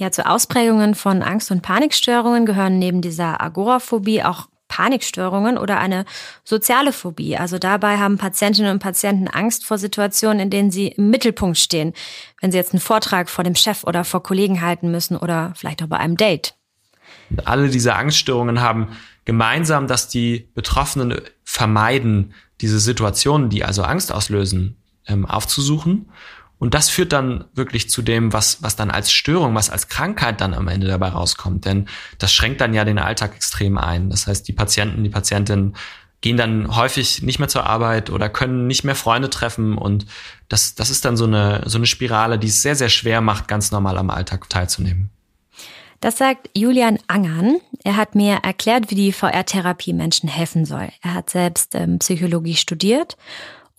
Ja, 0.00 0.10
zu 0.10 0.24
Ausprägungen 0.24 0.94
von 0.94 1.22
Angst- 1.22 1.50
und 1.50 1.60
Panikstörungen 1.60 2.46
gehören 2.46 2.78
neben 2.78 3.02
dieser 3.02 3.42
Agoraphobie 3.42 4.22
auch 4.22 4.48
Panikstörungen 4.66 5.58
oder 5.58 5.78
eine 5.78 6.06
soziale 6.42 6.94
Phobie. 6.94 7.36
Also 7.36 7.58
dabei 7.58 7.98
haben 7.98 8.16
Patientinnen 8.16 8.72
und 8.72 8.78
Patienten 8.78 9.28
Angst 9.28 9.66
vor 9.66 9.76
Situationen, 9.76 10.40
in 10.40 10.48
denen 10.48 10.70
sie 10.70 10.88
im 10.88 11.10
Mittelpunkt 11.10 11.58
stehen, 11.58 11.92
wenn 12.40 12.50
sie 12.50 12.56
jetzt 12.56 12.72
einen 12.72 12.80
Vortrag 12.80 13.28
vor 13.28 13.44
dem 13.44 13.54
Chef 13.54 13.84
oder 13.84 14.04
vor 14.04 14.22
Kollegen 14.22 14.62
halten 14.62 14.90
müssen 14.90 15.18
oder 15.18 15.52
vielleicht 15.54 15.82
auch 15.82 15.88
bei 15.88 15.98
einem 15.98 16.16
Date. 16.16 16.54
Alle 17.44 17.68
diese 17.68 17.94
Angststörungen 17.94 18.62
haben 18.62 18.96
gemeinsam, 19.26 19.86
dass 19.86 20.08
die 20.08 20.48
Betroffenen 20.54 21.20
vermeiden, 21.44 22.32
diese 22.62 22.80
Situationen, 22.80 23.50
die 23.50 23.64
also 23.64 23.82
Angst 23.82 24.14
auslösen, 24.14 24.78
ähm, 25.06 25.26
aufzusuchen 25.26 26.08
und 26.60 26.74
das 26.74 26.90
führt 26.90 27.14
dann 27.14 27.46
wirklich 27.54 27.88
zu 27.88 28.02
dem, 28.02 28.34
was, 28.34 28.62
was 28.62 28.76
dann 28.76 28.90
als 28.90 29.10
Störung, 29.10 29.54
was 29.54 29.70
als 29.70 29.88
Krankheit 29.88 30.42
dann 30.42 30.52
am 30.52 30.68
Ende 30.68 30.86
dabei 30.86 31.08
rauskommt. 31.08 31.64
Denn 31.64 31.88
das 32.18 32.34
schränkt 32.34 32.60
dann 32.60 32.74
ja 32.74 32.84
den 32.84 32.98
Alltag 32.98 33.34
extrem 33.34 33.78
ein. 33.78 34.10
Das 34.10 34.26
heißt, 34.26 34.46
die 34.46 34.52
Patienten, 34.52 35.02
die 35.02 35.08
Patientinnen 35.08 35.74
gehen 36.20 36.36
dann 36.36 36.76
häufig 36.76 37.22
nicht 37.22 37.38
mehr 37.38 37.48
zur 37.48 37.64
Arbeit 37.64 38.10
oder 38.10 38.28
können 38.28 38.66
nicht 38.66 38.84
mehr 38.84 38.94
Freunde 38.94 39.30
treffen. 39.30 39.78
Und 39.78 40.04
das, 40.50 40.74
das 40.74 40.90
ist 40.90 41.06
dann 41.06 41.16
so 41.16 41.24
eine, 41.24 41.62
so 41.64 41.78
eine 41.78 41.86
Spirale, 41.86 42.38
die 42.38 42.48
es 42.48 42.60
sehr, 42.60 42.76
sehr 42.76 42.90
schwer 42.90 43.22
macht, 43.22 43.48
ganz 43.48 43.70
normal 43.70 43.96
am 43.96 44.10
Alltag 44.10 44.50
teilzunehmen. 44.50 45.08
Das 46.00 46.18
sagt 46.18 46.50
Julian 46.54 46.98
Angern. 47.06 47.56
Er 47.84 47.96
hat 47.96 48.14
mir 48.14 48.34
erklärt, 48.42 48.90
wie 48.90 48.96
die 48.96 49.12
VR-Therapie 49.12 49.94
Menschen 49.94 50.28
helfen 50.28 50.66
soll. 50.66 50.90
Er 51.00 51.14
hat 51.14 51.30
selbst 51.30 51.74
ähm, 51.74 52.00
Psychologie 52.00 52.56
studiert 52.56 53.16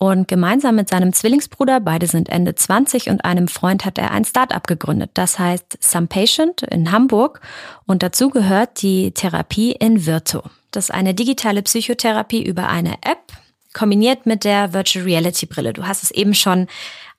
und 0.02 0.26
gemeinsam 0.26 0.74
mit 0.74 0.88
seinem 0.88 1.12
Zwillingsbruder, 1.12 1.78
beide 1.78 2.08
sind 2.08 2.28
Ende 2.28 2.56
20 2.56 3.08
und 3.08 3.24
einem 3.24 3.46
Freund 3.46 3.84
hat 3.84 3.98
er 3.98 4.10
ein 4.10 4.24
Start-up 4.24 4.66
gegründet. 4.66 5.12
Das 5.14 5.38
heißt 5.38 5.78
Some 5.80 6.08
Patient 6.08 6.60
in 6.62 6.90
Hamburg. 6.90 7.40
Und 7.86 8.02
dazu 8.02 8.28
gehört 8.30 8.82
die 8.82 9.12
Therapie 9.12 9.70
in 9.70 10.04
Virtu. 10.04 10.40
Das 10.72 10.86
ist 10.86 10.90
eine 10.90 11.14
digitale 11.14 11.62
Psychotherapie 11.62 12.42
über 12.44 12.68
eine 12.68 12.94
App, 12.94 13.32
kombiniert 13.74 14.26
mit 14.26 14.42
der 14.42 14.72
Virtual 14.72 15.04
Reality 15.04 15.46
Brille. 15.46 15.72
Du 15.72 15.86
hast 15.86 16.02
es 16.02 16.10
eben 16.10 16.34
schon 16.34 16.66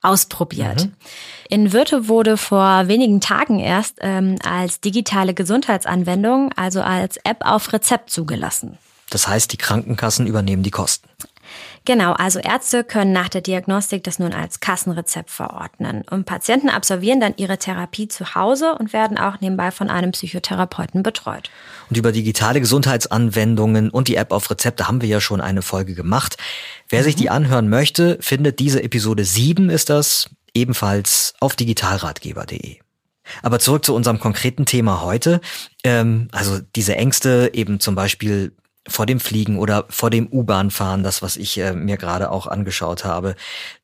ausprobiert. 0.02 0.88
Mhm. 0.88 0.94
In 1.48 1.72
Virtu 1.72 2.10
wurde 2.10 2.36
vor 2.36 2.90
wenigen 2.90 3.22
Tagen 3.22 3.62
erst 3.62 4.00
ähm, 4.02 4.36
als 4.44 4.82
digitale 4.82 5.34
Gesundheitsanwendung, 5.34 6.52
also 6.58 6.82
als 6.82 7.16
App 7.24 7.46
auf 7.46 7.72
Rezept 7.72 8.10
zugelassen. 8.10 8.78
Das 9.10 9.30
heißt, 9.30 9.54
die 9.54 9.58
Krankenkassen 9.58 10.28
übernehmen 10.28 10.64
die 10.64 10.72
Kosten. 10.72 11.08
Genau, 11.86 12.14
also 12.14 12.40
Ärzte 12.40 12.86
können 12.86 13.12
nach 13.12 13.28
der 13.28 13.42
Diagnostik 13.42 14.06
das 14.06 14.18
nun 14.18 14.34
als 14.34 14.62
Kassenrezept 14.62 15.30
verordnen. 15.30 16.04
Und 16.10 16.26
Patienten 16.26 16.70
absolvieren 16.70 17.20
dann 17.20 17.34
ihre 17.36 17.58
Therapie 17.58 18.08
zu 18.08 18.36
Hause 18.36 18.76
und 18.76 18.94
werden 18.94 19.18
auch 19.18 19.42
nebenbei 19.42 19.70
von 19.72 19.90
einem 19.90 20.12
Psychotherapeuten 20.12 21.04
betreut. 21.04 21.50
Und 21.90 21.98
über 21.98 22.14
digitale 22.14 22.62
Gesundheitsanwendungen 22.62 23.90
und 23.90 24.08
die 24.08 24.16
App 24.16 24.32
auf 24.32 24.50
Rezepte 24.50 24.88
haben 24.88 25.02
wir 25.02 25.10
ja 25.10 25.20
schon 25.20 25.42
eine 25.42 25.62
Folge 25.62 25.94
gemacht. 25.94 26.38
Wer 26.88 27.02
mhm. 27.02 27.04
sich 27.04 27.16
die 27.18 27.30
anhören 27.30 27.68
möchte, 27.68 28.18
findet 28.22 28.60
diese 28.60 28.82
Episode 28.82 29.26
7 29.26 29.70
ist 29.70 29.90
das 29.90 30.30
ebenfalls 30.54 31.34
auf 31.42 31.56
digitalratgeber.de. 31.56 32.78
Aber 33.42 33.60
zurück 33.60 33.86
zu 33.86 33.94
unserem 33.94 34.20
konkreten 34.20 34.66
Thema 34.66 35.02
heute. 35.02 35.42
Ähm, 35.84 36.30
also 36.32 36.60
diese 36.76 36.96
Ängste, 36.96 37.52
eben 37.54 37.80
zum 37.80 37.96
Beispiel 37.96 38.54
vor 38.88 39.06
dem 39.06 39.20
Fliegen 39.20 39.58
oder 39.58 39.86
vor 39.90 40.10
dem 40.10 40.28
U-Bahn-Fahren, 40.28 41.04
das, 41.04 41.22
was 41.22 41.38
ich 41.38 41.58
äh, 41.58 41.74
mir 41.74 41.98
gerade 41.98 42.32
auch 42.32 42.48
angeschaut 42.48 43.06
habe. 43.06 43.36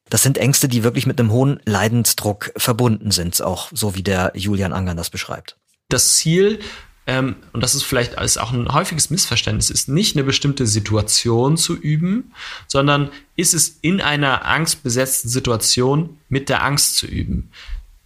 Das 0.09 0.23
sind 0.23 0.37
Ängste, 0.37 0.67
die 0.67 0.83
wirklich 0.83 1.05
mit 1.05 1.19
einem 1.19 1.31
hohen 1.31 1.59
Leidensdruck 1.65 2.51
verbunden 2.57 3.11
sind, 3.11 3.41
auch 3.41 3.69
so 3.71 3.95
wie 3.95 4.03
der 4.03 4.31
Julian 4.35 4.73
Angern 4.73 4.97
das 4.97 5.09
beschreibt. 5.09 5.55
Das 5.87 6.15
Ziel, 6.17 6.59
ähm, 7.07 7.35
und 7.53 7.61
das 7.61 7.75
ist 7.75 7.83
vielleicht 7.83 8.17
als 8.17 8.37
auch 8.37 8.51
ein 8.51 8.73
häufiges 8.73 9.09
Missverständnis, 9.09 9.69
ist 9.69 9.87
nicht 9.87 10.15
eine 10.15 10.23
bestimmte 10.23 10.67
Situation 10.67 11.57
zu 11.57 11.75
üben, 11.75 12.33
sondern 12.67 13.09
ist 13.35 13.53
es 13.53 13.69
in 13.81 14.01
einer 14.01 14.45
angstbesetzten 14.45 15.29
Situation 15.29 16.17
mit 16.27 16.49
der 16.49 16.63
Angst 16.63 16.97
zu 16.97 17.05
üben. 17.05 17.51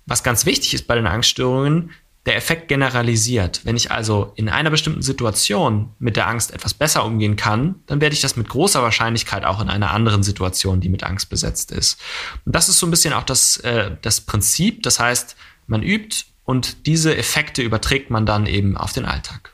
Was 0.05 0.23
ganz 0.23 0.45
wichtig 0.45 0.73
ist 0.73 0.87
bei 0.87 0.95
den 0.95 1.07
Angststörungen, 1.07 1.91
der 2.25 2.37
Effekt 2.37 2.69
generalisiert. 2.69 3.61
Wenn 3.65 3.75
ich 3.75 3.91
also 3.91 4.31
in 4.35 4.47
einer 4.47 4.69
bestimmten 4.69 5.01
Situation 5.01 5.91
mit 5.99 6.15
der 6.15 6.27
Angst 6.27 6.53
etwas 6.53 6.73
besser 6.73 7.03
umgehen 7.05 7.35
kann, 7.35 7.75
dann 7.85 7.99
werde 7.99 8.13
ich 8.13 8.21
das 8.21 8.37
mit 8.37 8.47
großer 8.47 8.81
Wahrscheinlichkeit 8.81 9.43
auch 9.43 9.61
in 9.61 9.69
einer 9.69 9.91
anderen 9.91 10.23
Situation, 10.23 10.79
die 10.79 10.89
mit 10.89 11.03
Angst 11.03 11.29
besetzt 11.29 11.71
ist. 11.71 11.99
Und 12.45 12.55
das 12.55 12.69
ist 12.69 12.79
so 12.79 12.87
ein 12.87 12.91
bisschen 12.91 13.13
auch 13.13 13.23
das, 13.23 13.57
äh, 13.57 13.91
das 14.01 14.21
Prinzip. 14.21 14.83
Das 14.83 14.99
heißt, 14.99 15.35
man 15.67 15.83
übt 15.83 16.25
und 16.45 16.85
diese 16.85 17.15
Effekte 17.15 17.61
überträgt 17.61 18.09
man 18.09 18.25
dann 18.25 18.45
eben 18.45 18.77
auf 18.77 18.93
den 18.93 19.05
Alltag. 19.05 19.51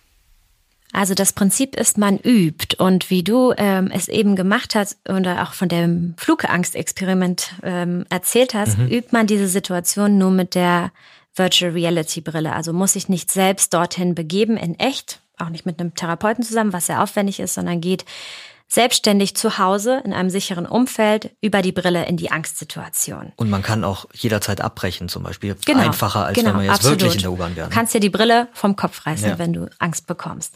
Also 0.92 1.14
das 1.14 1.34
Prinzip 1.34 1.76
ist, 1.76 1.98
man 1.98 2.18
übt. 2.18 2.76
Und 2.78 3.10
wie 3.10 3.24
du 3.24 3.54
ähm, 3.58 3.92
es 3.92 4.08
eben 4.08 4.36
gemacht 4.36 4.74
hast 4.74 4.98
oder 5.08 5.44
auch 5.44 5.54
von 5.54 5.70
dem 5.70 6.16
Flugangstexperiment 6.18 7.54
ähm, 7.64 8.06
erzählt 8.10 8.54
hast, 8.54 8.78
mhm. 8.78 8.88
übt 8.88 9.10
man 9.12 9.28
diese 9.28 9.48
Situation 9.48 10.18
nur 10.18 10.32
mit 10.32 10.56
der 10.56 10.92
Virtual 11.40 11.72
Reality 11.72 12.22
Brille. 12.22 12.54
Also 12.54 12.74
muss 12.74 12.94
sich 12.94 13.10
nicht 13.10 13.32
selbst 13.32 13.74
dorthin 13.74 14.14
begeben 14.14 14.58
in 14.58 14.78
echt, 14.78 15.22
auch 15.40 15.50
nicht 15.50 15.66
mit 15.66 15.80
einem 15.80 15.96
Therapeuten 15.96 16.44
zusammen, 16.44 16.74
was 16.74 16.86
sehr 16.86 17.02
aufwendig 17.02 17.40
ist, 17.40 17.56
sondern 17.56 17.82
geht 17.82 18.06
selbstständig 18.72 19.36
zu 19.36 19.58
Hause 19.58 20.02
in 20.06 20.14
einem 20.14 20.30
sicheren 20.30 20.68
Umfeld 20.68 21.32
über 21.42 21.64
die 21.64 21.72
Brille 21.72 22.06
in 22.06 22.18
die 22.18 22.32
Angstsituation. 22.32 23.34
Und 23.36 23.50
man 23.50 23.64
kann 23.64 23.84
auch 23.84 24.06
jederzeit 24.14 24.62
abbrechen, 24.62 25.10
zum 25.10 25.24
Beispiel. 25.24 25.56
Genau, 25.66 25.80
Einfacher, 25.80 26.26
als 26.26 26.36
genau, 26.36 26.50
wenn 26.50 26.56
man 26.58 26.66
jetzt 26.66 26.76
absolut. 26.76 27.02
wirklich 27.02 27.16
in 27.16 27.22
der 27.22 27.32
U-Bahn 27.32 27.56
wäre. 27.56 27.68
Du 27.68 27.74
kannst 27.74 27.96
dir 27.96 28.00
die 28.00 28.12
Brille 28.12 28.48
vom 28.54 28.76
Kopf 28.76 29.08
reißen, 29.08 29.28
ja. 29.28 29.40
wenn 29.40 29.54
du 29.54 29.70
Angst 29.80 30.06
bekommst. 30.06 30.56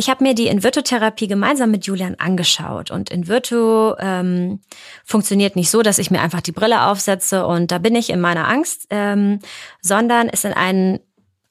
Ich 0.00 0.08
habe 0.08 0.24
mir 0.24 0.34
die 0.34 0.46
Invirtu-Therapie 0.46 1.26
gemeinsam 1.28 1.70
mit 1.70 1.84
Julian 1.84 2.14
angeschaut 2.14 2.90
und 2.90 3.10
Invirtu 3.10 3.92
ähm, 3.98 4.62
funktioniert 5.04 5.56
nicht 5.56 5.68
so, 5.68 5.82
dass 5.82 5.98
ich 5.98 6.10
mir 6.10 6.22
einfach 6.22 6.40
die 6.40 6.52
Brille 6.52 6.86
aufsetze 6.86 7.46
und 7.46 7.70
da 7.70 7.76
bin 7.76 7.94
ich 7.94 8.08
in 8.08 8.18
meiner 8.18 8.48
Angst, 8.48 8.86
ähm, 8.88 9.40
sondern 9.82 10.30
ist 10.30 10.46
in 10.46 10.54
einen 10.54 11.00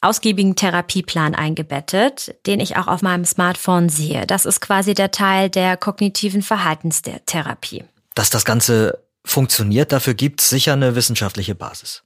ausgiebigen 0.02 0.56
Therapieplan 0.56 1.36
eingebettet, 1.36 2.34
den 2.48 2.60
ich 2.60 2.76
auch 2.76 2.88
auf 2.88 3.04
meinem 3.04 3.24
Smartphone 3.24 3.88
sehe. 3.88 4.26
Das 4.26 4.48
ist 4.48 4.62
quasi 4.62 4.96
der 4.96 5.12
Teil 5.12 5.52
der 5.52 5.78
kognitiven 5.78 6.42
Verhaltenstherapie. 6.42 7.84
Dass 8.16 8.32
das 8.32 8.46
Ganze 8.46 9.04
funktioniert, 9.24 9.92
dafür 9.92 10.16
gibt 10.16 10.42
es 10.42 10.50
sicher 10.50 10.74
eine 10.74 10.96
wissenschaftliche 10.96 11.54
Basis. 11.54 12.02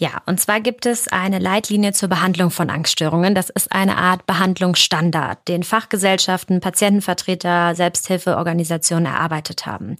Ja, 0.00 0.22
und 0.26 0.38
zwar 0.38 0.60
gibt 0.60 0.86
es 0.86 1.08
eine 1.08 1.40
Leitlinie 1.40 1.92
zur 1.92 2.08
Behandlung 2.08 2.52
von 2.52 2.70
Angststörungen. 2.70 3.34
Das 3.34 3.50
ist 3.50 3.72
eine 3.72 3.96
Art 3.96 4.26
Behandlungsstandard, 4.26 5.48
den 5.48 5.64
Fachgesellschaften, 5.64 6.60
Patientenvertreter, 6.60 7.74
Selbsthilfeorganisationen 7.74 9.06
erarbeitet 9.06 9.66
haben. 9.66 9.98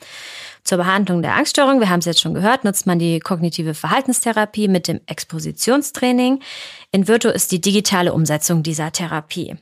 Zur 0.63 0.79
Behandlung 0.79 1.21
der 1.21 1.35
Angststörung, 1.35 1.81
wir 1.81 1.91
haben 1.91 1.99
es 1.99 2.05
jetzt 2.05 2.21
schon 2.21 2.35
gehört, 2.35 2.63
nutzt 2.63 2.87
man 2.87 3.01
die 3.01 3.19
kognitive 3.19 3.75
Verhaltenstherapie 3.75 4.69
mit 4.69 4.87
dem 4.87 5.01
Expositionstraining. 5.07 6.43
In 6.93 7.09
Virtu 7.09 7.29
ist 7.29 7.51
die 7.51 7.61
digitale 7.61 8.13
Umsetzung 8.13 8.63
dieser 8.63 8.93
Therapie. 8.93 9.57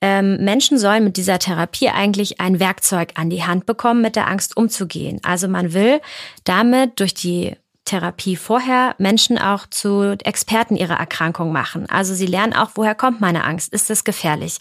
Ähm, 0.00 0.38
Menschen 0.42 0.78
sollen 0.78 1.04
mit 1.04 1.16
dieser 1.16 1.38
Therapie 1.38 1.90
eigentlich 1.90 2.40
ein 2.40 2.58
Werkzeug 2.58 3.12
an 3.14 3.30
die 3.30 3.44
Hand 3.44 3.66
bekommen, 3.66 4.02
mit 4.02 4.16
der 4.16 4.26
Angst 4.26 4.56
umzugehen. 4.56 5.20
Also 5.22 5.46
man 5.46 5.74
will 5.74 6.00
damit 6.42 6.98
durch 6.98 7.14
die 7.14 7.54
Therapie 7.90 8.36
vorher 8.36 8.94
Menschen 8.98 9.36
auch 9.36 9.66
zu 9.66 10.16
Experten 10.24 10.76
ihrer 10.76 10.94
Erkrankung 10.94 11.50
machen. 11.50 11.90
Also 11.90 12.14
sie 12.14 12.26
lernen 12.26 12.52
auch, 12.52 12.70
woher 12.74 12.94
kommt 12.94 13.20
meine 13.20 13.44
Angst? 13.44 13.72
Ist 13.72 13.90
das 13.90 14.04
gefährlich? 14.04 14.58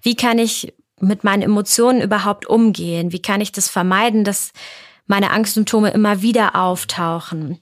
Wie 0.00 0.14
kann 0.14 0.38
ich 0.38 0.72
mit 1.00 1.24
meinen 1.24 1.42
Emotionen 1.42 2.00
überhaupt 2.00 2.46
umgehen? 2.46 3.10
Wie 3.10 3.20
kann 3.20 3.40
ich 3.40 3.50
das 3.50 3.68
vermeiden, 3.68 4.22
dass 4.22 4.52
meine 5.06 5.32
Angstsymptome 5.32 5.90
immer 5.90 6.22
wieder 6.22 6.54
auftauchen? 6.54 7.58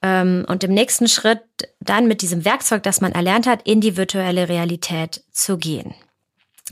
Ähm, 0.00 0.46
und 0.48 0.64
im 0.64 0.72
nächsten 0.72 1.06
Schritt 1.06 1.42
dann 1.80 2.08
mit 2.08 2.22
diesem 2.22 2.46
Werkzeug, 2.46 2.82
das 2.82 3.02
man 3.02 3.12
erlernt 3.12 3.46
hat, 3.46 3.60
in 3.68 3.82
die 3.82 3.98
virtuelle 3.98 4.48
Realität 4.48 5.22
zu 5.32 5.58
gehen. 5.58 5.94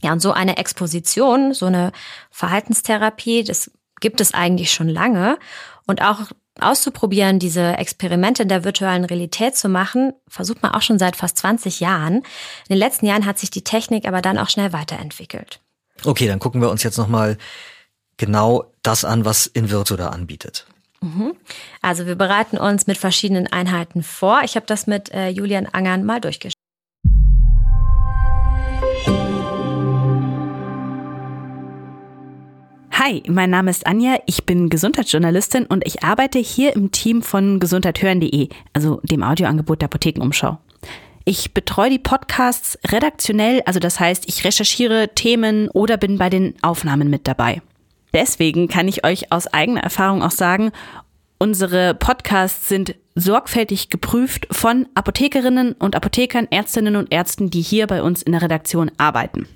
Ja, 0.02 0.12
und 0.12 0.20
so 0.20 0.32
eine 0.32 0.56
Exposition, 0.56 1.52
so 1.52 1.66
eine 1.66 1.92
Verhaltenstherapie, 2.30 3.44
das 3.44 3.70
gibt 4.00 4.22
es 4.22 4.32
eigentlich 4.32 4.72
schon 4.72 4.88
lange. 4.88 5.38
Und 5.86 6.00
auch 6.00 6.30
auszuprobieren, 6.60 7.38
diese 7.38 7.76
Experimente 7.78 8.44
in 8.44 8.48
der 8.48 8.64
virtuellen 8.64 9.04
Realität 9.04 9.56
zu 9.56 9.68
machen, 9.68 10.12
versucht 10.28 10.62
man 10.62 10.72
auch 10.72 10.82
schon 10.82 10.98
seit 10.98 11.16
fast 11.16 11.38
20 11.38 11.80
Jahren. 11.80 12.16
In 12.16 12.22
den 12.70 12.78
letzten 12.78 13.06
Jahren 13.06 13.26
hat 13.26 13.38
sich 13.38 13.50
die 13.50 13.64
Technik 13.64 14.06
aber 14.06 14.22
dann 14.22 14.38
auch 14.38 14.48
schnell 14.48 14.72
weiterentwickelt. 14.72 15.60
Okay, 16.04 16.26
dann 16.26 16.38
gucken 16.38 16.60
wir 16.60 16.70
uns 16.70 16.82
jetzt 16.82 16.98
nochmal 16.98 17.38
genau 18.16 18.64
das 18.82 19.04
an, 19.04 19.24
was 19.24 19.46
Invirtu 19.46 19.96
da 19.96 20.08
anbietet. 20.08 20.66
Mhm. 21.00 21.34
Also 21.82 22.06
wir 22.06 22.14
bereiten 22.14 22.56
uns 22.56 22.86
mit 22.86 22.98
verschiedenen 22.98 23.46
Einheiten 23.46 24.02
vor. 24.02 24.40
Ich 24.44 24.56
habe 24.56 24.66
das 24.66 24.86
mit 24.86 25.12
äh, 25.12 25.28
Julian 25.28 25.66
Angern 25.66 26.04
mal 26.04 26.20
durchgeschaut. 26.20 26.53
Hi, 33.06 33.22
mein 33.28 33.50
Name 33.50 33.70
ist 33.70 33.86
Anja, 33.86 34.16
ich 34.24 34.46
bin 34.46 34.70
Gesundheitsjournalistin 34.70 35.66
und 35.66 35.86
ich 35.86 36.02
arbeite 36.02 36.38
hier 36.38 36.74
im 36.74 36.90
Team 36.90 37.20
von 37.20 37.60
gesundheithören.de, 37.60 38.48
also 38.72 39.02
dem 39.02 39.22
Audioangebot 39.22 39.82
der 39.82 39.88
Apothekenumschau. 39.88 40.56
Ich 41.26 41.52
betreue 41.52 41.90
die 41.90 41.98
Podcasts 41.98 42.78
redaktionell, 42.88 43.60
also 43.66 43.78
das 43.78 44.00
heißt, 44.00 44.26
ich 44.26 44.42
recherchiere 44.46 45.10
Themen 45.14 45.68
oder 45.68 45.98
bin 45.98 46.16
bei 46.16 46.30
den 46.30 46.54
Aufnahmen 46.62 47.10
mit 47.10 47.28
dabei. 47.28 47.60
Deswegen 48.14 48.68
kann 48.68 48.88
ich 48.88 49.04
euch 49.04 49.30
aus 49.30 49.48
eigener 49.48 49.82
Erfahrung 49.82 50.22
auch 50.22 50.30
sagen, 50.30 50.72
unsere 51.36 51.92
Podcasts 51.92 52.70
sind 52.70 52.94
sorgfältig 53.14 53.90
geprüft 53.90 54.46
von 54.50 54.88
Apothekerinnen 54.94 55.72
und 55.72 55.94
Apothekern, 55.94 56.48
Ärztinnen 56.50 56.96
und 56.96 57.12
Ärzten, 57.12 57.50
die 57.50 57.60
hier 57.60 57.86
bei 57.86 58.02
uns 58.02 58.22
in 58.22 58.32
der 58.32 58.40
Redaktion 58.40 58.90
arbeiten. 58.96 59.46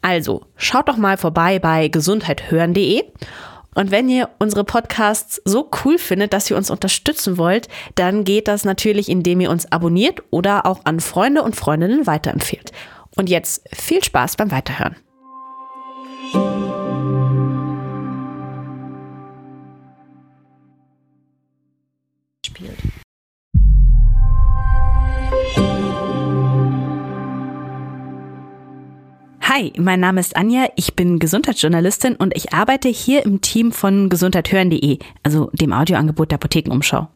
Also, 0.00 0.42
schaut 0.56 0.88
doch 0.88 0.96
mal 0.96 1.16
vorbei 1.16 1.58
bei 1.58 1.88
gesundheithören.de. 1.88 3.04
Und 3.74 3.90
wenn 3.90 4.08
ihr 4.08 4.28
unsere 4.38 4.64
Podcasts 4.64 5.40
so 5.44 5.70
cool 5.84 5.98
findet, 5.98 6.32
dass 6.32 6.50
ihr 6.50 6.56
uns 6.56 6.70
unterstützen 6.70 7.38
wollt, 7.38 7.68
dann 7.94 8.24
geht 8.24 8.48
das 8.48 8.64
natürlich, 8.64 9.08
indem 9.08 9.40
ihr 9.40 9.50
uns 9.50 9.70
abonniert 9.72 10.22
oder 10.30 10.66
auch 10.66 10.80
an 10.84 11.00
Freunde 11.00 11.42
und 11.42 11.56
Freundinnen 11.56 12.06
weiterempfehlt. 12.06 12.72
Und 13.16 13.30
jetzt 13.30 13.62
viel 13.74 14.04
Spaß 14.04 14.36
beim 14.36 14.50
Weiterhören. 14.50 14.96
Spielt. 22.44 22.91
Hi, 29.54 29.70
mein 29.76 30.00
Name 30.00 30.18
ist 30.18 30.34
Anja, 30.34 30.70
ich 30.76 30.94
bin 30.94 31.18
Gesundheitsjournalistin 31.18 32.16
und 32.16 32.34
ich 32.34 32.54
arbeite 32.54 32.88
hier 32.88 33.22
im 33.26 33.42
Team 33.42 33.70
von 33.70 34.08
gesundheithören.de, 34.08 34.98
also 35.24 35.50
dem 35.52 35.74
Audioangebot 35.74 36.30
der 36.30 36.36
Apothekenumschau. 36.36 37.08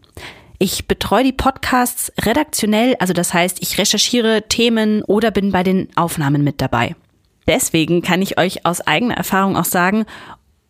Ich 0.59 0.87
betreue 0.87 1.25
die 1.25 1.33
Podcasts 1.33 2.13
redaktionell, 2.21 2.95
also 2.99 3.15
das 3.15 3.33
heißt, 3.33 3.63
ich 3.63 3.79
recherchiere 3.79 4.43
Themen 4.49 5.03
oder 5.05 5.31
bin 5.31 5.51
bei 5.51 5.63
den 5.63 5.89
Aufnahmen 5.97 6.45
mit 6.45 6.61
dabei. 6.61 6.95
Deswegen 7.47 8.03
kann 8.03 8.21
ich 8.21 8.39
euch 8.39 8.67
aus 8.67 8.83
eigener 8.83 9.17
Erfahrung 9.17 9.57
auch 9.57 9.65
sagen, 9.65 10.05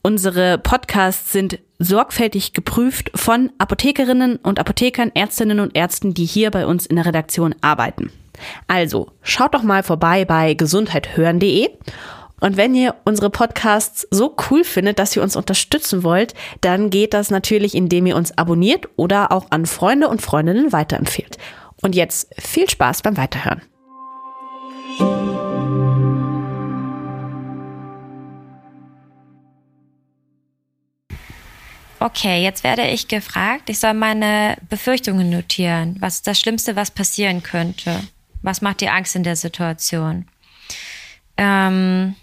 unsere 0.07 0.57
Podcasts 0.59 1.33
sind 1.33 1.59
sorgfältig 1.81 2.53
geprüft 2.53 3.11
von 3.17 3.51
Apothekerinnen 3.59 4.37
und 4.37 4.61
Apothekern, 4.61 5.11
Ärztinnen 5.13 5.59
und 5.59 5.77
Ärzten, 5.77 6.15
die 6.15 6.27
hier 6.27 6.53
bei 6.53 6.65
uns 6.65 6.87
in 6.87 6.95
der 6.95 7.07
Redaktion 7.07 7.57
arbeiten. 7.61 8.13
Also, 8.69 9.09
schaut 9.23 9.53
doch 9.53 9.65
mal 9.65 9.83
vorbei 9.83 10.25
bei 10.25 10.55
gesundheithören.de. 10.55 11.71
Und 12.39 12.57
wenn 12.57 12.77
ihr 12.77 12.95
unsere 13.05 13.31
Podcasts 13.31 14.07
so 14.13 14.37
cool 14.49 14.63
findet, 14.63 15.01
dass 15.01 15.17
ihr 15.17 15.25
uns 15.25 15.35
unterstützen 15.35 16.05
wollt, 16.05 16.35
dann 16.61 16.91
geht 16.91 17.13
das 17.13 17.33
natürlich, 17.33 17.75
indem 17.75 18.07
ihr 18.07 18.15
uns 18.15 18.39
abonniert 18.39 18.89
oder 18.95 19.33
auch 19.33 19.47
an 19.51 19.67
Freunde 19.67 20.09
und 20.09 20.23
Freundinnen 20.23 20.71
weiterempfehlt. 20.73 21.37
Und 21.83 21.97
jetzt 21.97 22.29
viel 22.39 22.71
Spaß 22.71 23.03
beim 23.03 23.17
Weiterhören. 23.17 23.63
Okay, 31.99 32.43
jetzt 32.43 32.63
werde 32.63 32.87
ich 32.87 33.09
gefragt, 33.09 33.71
ich 33.71 33.79
soll 33.79 33.95
meine 33.95 34.57
Befürchtungen 34.69 35.31
notieren. 35.31 35.97
Was 36.01 36.17
ist 36.17 36.27
das 36.27 36.39
Schlimmste, 36.39 36.77
was 36.77 36.91
passieren 36.91 37.43
könnte? 37.43 38.01
Was 38.43 38.61
macht 38.61 38.81
dir 38.81 38.93
Angst 38.93 39.17
in 39.17 39.23
der 39.23 39.37
Situation? 39.37 40.27
Ähm, 41.39 42.15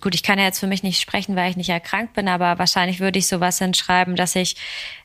gut, 0.00 0.14
ich 0.14 0.22
kann 0.22 0.38
ja 0.38 0.44
jetzt 0.44 0.58
für 0.58 0.66
mich 0.66 0.82
nicht 0.82 1.00
sprechen, 1.00 1.36
weil 1.36 1.50
ich 1.50 1.56
nicht 1.56 1.70
erkrankt 1.70 2.14
bin, 2.14 2.28
aber 2.28 2.58
wahrscheinlich 2.58 3.00
würde 3.00 3.18
ich 3.18 3.28
sowas 3.28 3.58
hinschreiben, 3.58 4.16
dass 4.16 4.34
ich 4.34 4.56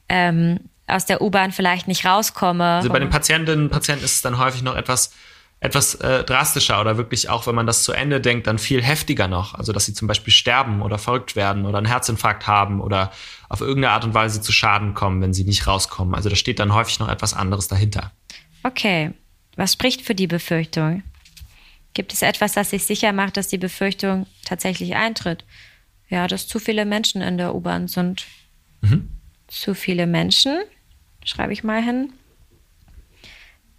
ähm, 0.09 0.59
aus 0.87 1.05
der 1.05 1.21
U-Bahn 1.21 1.51
vielleicht 1.51 1.87
nicht 1.87 2.05
rauskomme. 2.05 2.65
Also 2.65 2.89
bei 2.89 2.99
den 2.99 3.09
Patientinnen 3.09 3.65
und 3.65 3.71
Patienten 3.71 4.03
ist 4.03 4.15
es 4.15 4.21
dann 4.21 4.39
häufig 4.39 4.63
noch 4.63 4.75
etwas 4.75 5.11
etwas 5.63 5.95
äh, 5.95 6.25
drastischer 6.25 6.81
oder 6.81 6.97
wirklich 6.97 7.29
auch, 7.29 7.47
wenn 7.47 7.55
man 7.55 7.65
das 7.65 7.83
zu 7.83 7.93
Ende 7.93 8.19
denkt, 8.19 8.47
dann 8.47 8.59
viel 8.59 8.83
heftiger 8.83 9.29
noch. 9.29 9.55
Also, 9.55 9.71
dass 9.71 9.85
sie 9.85 9.93
zum 9.93 10.09
Beispiel 10.09 10.33
sterben 10.33 10.81
oder 10.81 10.97
verrückt 10.97 11.37
werden 11.37 11.65
oder 11.65 11.77
einen 11.77 11.87
Herzinfarkt 11.87 12.47
haben 12.47 12.81
oder 12.81 13.11
auf 13.53 13.61
irgendeine 13.61 13.93
Art 13.93 14.03
und 14.03 14.15
Weise 14.15 14.41
zu 14.41 14.51
Schaden 14.51 14.95
kommen, 14.95 15.21
wenn 15.21 15.31
sie 15.31 15.43
nicht 15.43 15.67
rauskommen. 15.67 16.15
Also, 16.15 16.27
da 16.27 16.35
steht 16.35 16.57
dann 16.57 16.73
häufig 16.73 16.97
noch 16.97 17.07
etwas 17.07 17.35
anderes 17.35 17.67
dahinter. 17.67 18.11
Okay. 18.63 19.11
Was 19.55 19.73
spricht 19.73 20.01
für 20.01 20.15
die 20.15 20.25
Befürchtung? 20.25 21.03
Gibt 21.93 22.13
es 22.13 22.23
etwas, 22.23 22.53
das 22.53 22.71
sich 22.71 22.83
sicher 22.85 23.13
macht, 23.13 23.37
dass 23.37 23.49
die 23.49 23.59
Befürchtung 23.59 24.25
tatsächlich 24.43 24.95
eintritt? 24.95 25.45
Ja, 26.09 26.27
dass 26.27 26.47
zu 26.47 26.57
viele 26.57 26.83
Menschen 26.83 27.21
in 27.21 27.37
der 27.37 27.53
U-Bahn 27.53 27.87
sind. 27.87 28.25
Mhm. 28.81 29.09
Zu 29.45 29.75
viele 29.75 30.07
Menschen, 30.07 30.57
schreibe 31.23 31.53
ich 31.53 31.63
mal 31.63 31.83
hin. 31.83 32.11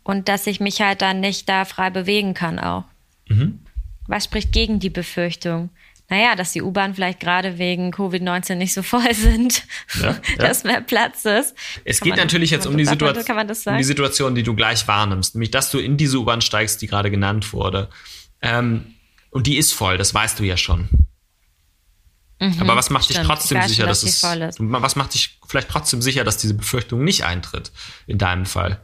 Und 0.05 0.29
dass 0.29 0.47
ich 0.47 0.61
mich 0.61 0.83
halt 0.83 1.03
dann 1.03 1.19
nicht 1.19 1.49
da 1.49 1.65
frei 1.65 1.91
bewegen 1.91 2.33
kann 2.35 2.61
auch. 2.61 2.85
Mhm. 3.29 3.59
Was 4.07 4.27
spricht 4.27 4.53
gegen 4.53 4.79
die 4.79 4.91
Befürchtung? 4.91 5.71
Naja, 6.09 6.37
dass 6.37 6.53
die 6.53 6.63
U-Bahn 6.63 6.95
vielleicht 6.95 7.21
gerade 7.21 7.59
wegen 7.59 7.91
Covid-19 7.93 8.57
nicht 8.57 8.75
so 8.75 8.83
voll 8.83 9.15
sind, 9.15 9.65
ja, 10.01 10.11
ja. 10.11 10.17
dass 10.37 10.65
mehr 10.65 10.81
Platz 10.81 11.25
ist. 11.25 11.55
Es 11.85 12.01
kann 12.01 12.07
geht 12.07 12.17
man, 12.17 12.27
natürlich 12.27 12.51
jetzt 12.51 12.67
um 12.67 12.77
die, 12.77 12.85
Situation, 12.85 13.39
um 13.67 13.77
die 13.77 13.85
Situation, 13.85 14.35
die 14.35 14.43
du 14.43 14.55
gleich 14.55 14.87
wahrnimmst, 14.87 15.35
nämlich 15.35 15.51
dass 15.51 15.71
du 15.71 15.79
in 15.79 15.97
diese 15.97 16.19
U-Bahn 16.19 16.41
steigst, 16.41 16.83
die 16.83 16.87
gerade 16.87 17.11
genannt 17.11 17.53
wurde. 17.53 17.89
Ähm, 18.43 18.95
und 19.31 19.47
die 19.47 19.57
ist 19.57 19.73
voll, 19.73 19.97
das 19.97 20.13
weißt 20.15 20.39
du 20.39 20.45
ja 20.45 20.57
schon. 20.57 20.89
Mhm, 22.41 22.57
Aber 22.61 22.77
was 22.77 22.91
macht 22.91 23.05
stimmt. 23.05 23.21
dich 23.21 23.27
trotzdem 23.27 23.63
sicher, 23.63 23.83
schon, 23.83 23.89
dass, 23.89 24.01
dass 24.01 24.23
es, 24.23 24.57
ist. 24.57 24.57
was 24.61 24.97
macht 24.97 25.15
dich 25.15 25.39
vielleicht 25.47 25.69
trotzdem 25.69 26.03
sicher, 26.03 26.25
dass 26.25 26.37
diese 26.37 26.55
Befürchtung 26.55 27.03
nicht 27.03 27.25
eintritt 27.25 27.73
in 28.07 28.19
deinem 28.19 28.47
Fall? 28.47 28.81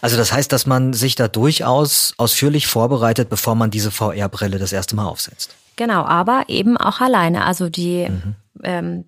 Also 0.00 0.16
das 0.16 0.32
heißt, 0.32 0.52
dass 0.52 0.66
man 0.66 0.92
sich 0.92 1.14
da 1.14 1.28
durchaus 1.28 2.14
ausführlich 2.16 2.66
vorbereitet, 2.66 3.30
bevor 3.30 3.54
man 3.54 3.70
diese 3.70 3.90
VR-Brille 3.90 4.58
das 4.58 4.72
erste 4.72 4.96
Mal 4.96 5.06
aufsetzt. 5.06 5.54
Genau, 5.80 6.04
aber 6.04 6.44
eben 6.48 6.76
auch 6.76 7.00
alleine. 7.00 7.46
Also 7.46 7.70
die 7.70 8.06
mhm. 8.06 8.34
ähm, 8.62 9.04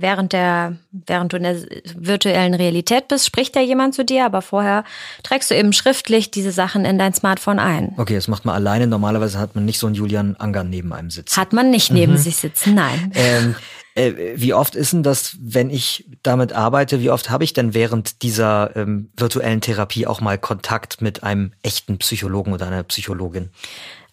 während 0.00 0.32
der, 0.32 0.76
während 0.90 1.34
du 1.34 1.36
in 1.36 1.42
der 1.42 1.56
virtuellen 1.94 2.54
Realität 2.54 3.08
bist, 3.08 3.26
spricht 3.26 3.54
da 3.54 3.60
jemand 3.60 3.94
zu 3.94 4.02
dir, 4.02 4.24
aber 4.24 4.40
vorher 4.40 4.84
trägst 5.22 5.50
du 5.50 5.54
eben 5.54 5.74
schriftlich 5.74 6.30
diese 6.30 6.50
Sachen 6.50 6.86
in 6.86 6.98
dein 6.98 7.12
Smartphone 7.12 7.58
ein. 7.58 7.92
Okay, 7.98 8.14
das 8.14 8.26
macht 8.26 8.46
man 8.46 8.54
alleine. 8.54 8.86
Normalerweise 8.86 9.38
hat 9.38 9.54
man 9.54 9.66
nicht 9.66 9.78
so 9.78 9.86
einen 9.86 9.94
Julian 9.94 10.34
Anger 10.36 10.64
neben 10.64 10.94
einem 10.94 11.10
sitzen. 11.10 11.38
Hat 11.38 11.52
man 11.52 11.68
nicht 11.68 11.92
neben 11.92 12.12
mhm. 12.12 12.18
sich 12.18 12.36
sitzen, 12.36 12.74
nein. 12.74 13.12
Ähm, 13.22 13.54
äh, 13.94 14.32
wie 14.36 14.54
oft 14.54 14.74
ist 14.74 14.94
denn 14.94 15.02
das, 15.02 15.36
wenn 15.38 15.68
ich 15.68 16.06
damit 16.22 16.54
arbeite, 16.54 17.00
wie 17.00 17.10
oft 17.10 17.28
habe 17.28 17.44
ich 17.44 17.52
denn 17.52 17.74
während 17.74 18.22
dieser 18.22 18.74
ähm, 18.74 19.10
virtuellen 19.14 19.60
Therapie 19.60 20.06
auch 20.06 20.22
mal 20.22 20.38
Kontakt 20.38 21.02
mit 21.02 21.22
einem 21.22 21.52
echten 21.62 21.98
Psychologen 21.98 22.54
oder 22.54 22.68
einer 22.68 22.82
Psychologin? 22.84 23.50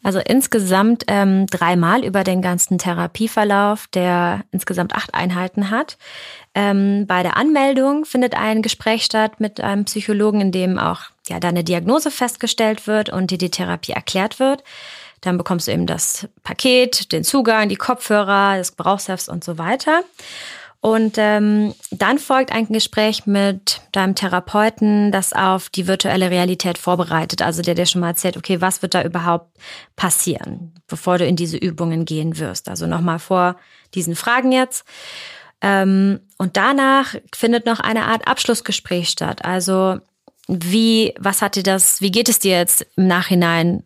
Also 0.02 0.20
insgesamt 0.20 1.04
ähm, 1.08 1.46
dreimal 1.48 2.06
über 2.06 2.24
den 2.24 2.42
ganzen 2.42 2.78
Therapieverlauf, 2.78 3.88
der 3.88 4.46
insgesamt 4.52 4.96
acht 4.96 5.14
Einheiten 5.14 5.70
hat. 5.70 5.98
Ähm, 6.56 7.06
bei 7.06 7.22
der 7.22 7.36
Anmeldung 7.36 8.06
findet 8.06 8.34
ein 8.34 8.62
Gespräch 8.62 9.04
statt 9.04 9.40
mit 9.40 9.60
einem 9.60 9.86
Psychologen, 9.86 10.40
in 10.40 10.52
dem 10.54 10.80
auch 10.80 11.02
ja 11.28 11.40
deine 11.40 11.66
Diagnose 11.66 12.12
festgestellt 12.12 12.88
wird 12.88 13.10
und 13.10 13.32
dir 13.32 13.38
die 13.38 13.52
Therapie 13.52 13.92
erklärt 13.92 14.40
wird. 14.40 14.64
Dann 15.22 15.38
bekommst 15.38 15.68
du 15.68 15.74
eben 15.74 15.86
das 15.86 16.30
Paket, 16.44 17.12
den 17.12 17.26
Zugang, 17.26 17.68
die 17.68 17.76
Kopfhörer, 17.76 18.58
das 18.58 18.78
Gebrauchshefts 18.78 19.28
und 19.28 19.44
so 19.44 19.58
weiter. 19.58 20.04
Und 20.82 21.16
ähm, 21.18 21.76
dann 21.92 22.20
folgt 22.20 22.54
ein 22.54 22.68
Gespräch 22.68 23.26
mit 23.26 23.82
deinem 23.92 24.16
Therapeuten, 24.16 25.12
das 25.12 25.34
auf 25.34 25.68
die 25.70 25.88
virtuelle 25.88 26.30
Realität 26.30 26.78
vorbereitet. 26.78 27.42
Also 27.42 27.62
der 27.62 27.76
dir 27.76 27.86
schon 27.86 28.00
mal 28.00 28.10
erzählt, 28.10 28.38
okay, 28.38 28.62
was 28.62 28.82
wird 28.82 28.94
da 28.94 29.04
überhaupt 29.04 29.58
passieren, 29.98 30.74
bevor 30.88 31.18
du 31.18 31.26
in 31.26 31.36
diese 31.36 31.58
Übungen 31.58 32.06
gehen 32.06 32.40
wirst. 32.40 32.70
Also 32.70 32.88
nochmal 32.88 33.20
vor 33.20 33.58
diesen 33.94 34.16
Fragen 34.16 34.54
jetzt. 34.54 34.86
Ähm, 35.62 36.22
und 36.38 36.56
danach 36.56 37.16
findet 37.36 37.66
noch 37.66 37.82
eine 37.82 38.06
Art 38.06 38.26
Abschlussgespräch 38.28 39.10
statt. 39.10 39.44
Also 39.44 40.00
wie, 40.48 41.14
was 41.20 41.42
hat 41.42 41.58
dir 41.58 41.64
das, 41.64 42.00
wie 42.00 42.12
geht 42.12 42.30
es 42.30 42.40
dir 42.40 42.58
jetzt 42.58 42.88
im 42.96 43.08
Nachhinein 43.08 43.84